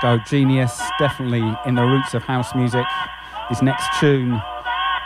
Disco 0.00 0.18
genius, 0.24 0.80
definitely 0.98 1.42
in 1.66 1.74
the 1.74 1.82
roots 1.82 2.14
of 2.14 2.22
house 2.22 2.54
music. 2.54 2.86
His 3.50 3.60
next 3.60 3.86
tune, 4.00 4.40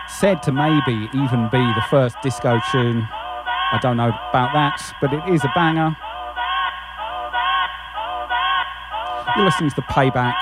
said 0.07 0.41
to 0.45 0.53
maybe 0.53 1.09
even 1.13 1.49
be 1.51 1.59
the 1.59 1.83
first 1.91 2.15
disco 2.23 2.61
tune. 2.71 3.03
I 3.11 3.81
don't 3.83 3.97
know 3.97 4.11
about 4.11 4.53
that, 4.53 4.81
but 5.01 5.13
it 5.13 5.29
is 5.29 5.43
a 5.43 5.51
banger. 5.53 5.97
You're 9.37 9.47
listening 9.47 9.71
to 9.71 9.77
the 9.77 9.83
Payback 9.83 10.37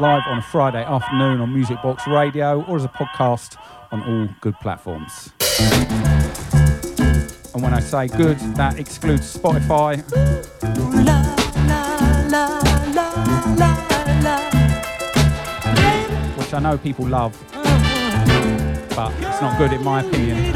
live 0.00 0.22
on 0.26 0.38
a 0.38 0.42
Friday 0.42 0.82
afternoon 0.82 1.40
on 1.40 1.54
Music 1.54 1.80
Box 1.80 2.04
Radio 2.08 2.64
or 2.64 2.76
as 2.76 2.84
a 2.84 2.88
podcast 2.88 3.56
on 3.92 4.02
all 4.02 4.28
good 4.40 4.58
platforms. 4.58 5.30
And 7.54 7.62
when 7.62 7.72
I 7.72 7.80
say 7.80 8.08
good, 8.08 8.38
that 8.56 8.76
excludes 8.76 9.36
Spotify. 9.36 10.02
Which 16.36 16.54
I 16.54 16.60
know 16.60 16.78
people 16.78 17.06
love, 17.06 17.36
but 17.52 19.12
it's 19.18 19.40
not 19.40 19.58
good 19.58 19.72
in 19.72 19.82
my 19.82 20.00
opinion. 20.00 20.52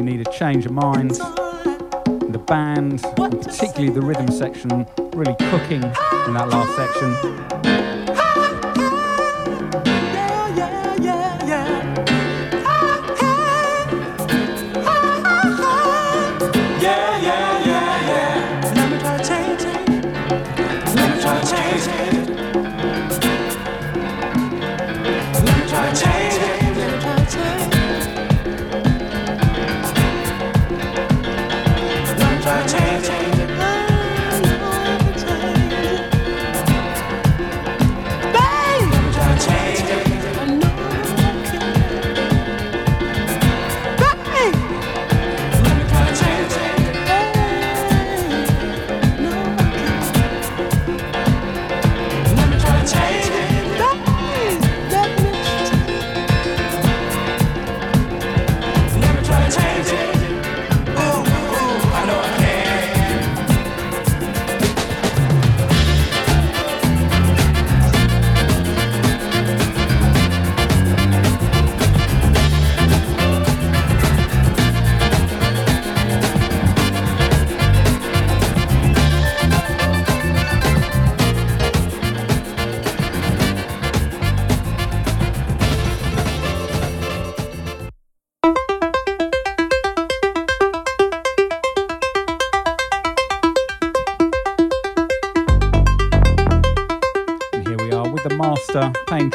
you 0.00 0.06
need 0.06 0.26
a 0.26 0.32
change 0.32 0.64
of 0.64 0.72
mind. 0.72 1.10
The 1.10 2.42
band, 2.46 3.04
and 3.18 3.42
particularly 3.42 3.90
the 3.90 4.00
rhythm 4.00 4.30
section, 4.30 4.86
really 5.12 5.36
cooking 5.50 5.82
in 5.82 6.34
that 6.34 6.48
last 6.48 6.74
section. 6.74 7.10
change. 21.86 22.19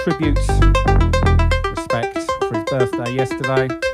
tributes, 0.06 0.48
respect 1.65 2.15
for 2.48 2.53
his 2.53 2.64
birthday 2.69 3.11
yesterday. 3.11 3.85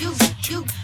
you, 0.00 0.12
you. 0.48 0.81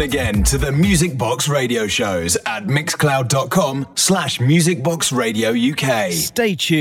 Listen 0.00 0.18
again 0.18 0.42
to 0.44 0.56
the 0.56 0.72
Music 0.72 1.18
Box 1.18 1.46
radio 1.46 1.86
shows 1.86 2.38
at 2.46 2.64
mixcloud.com 2.64 3.86
slash 3.96 4.38
musicboxradiouk. 4.38 6.12
Stay 6.12 6.54
tuned. 6.54 6.78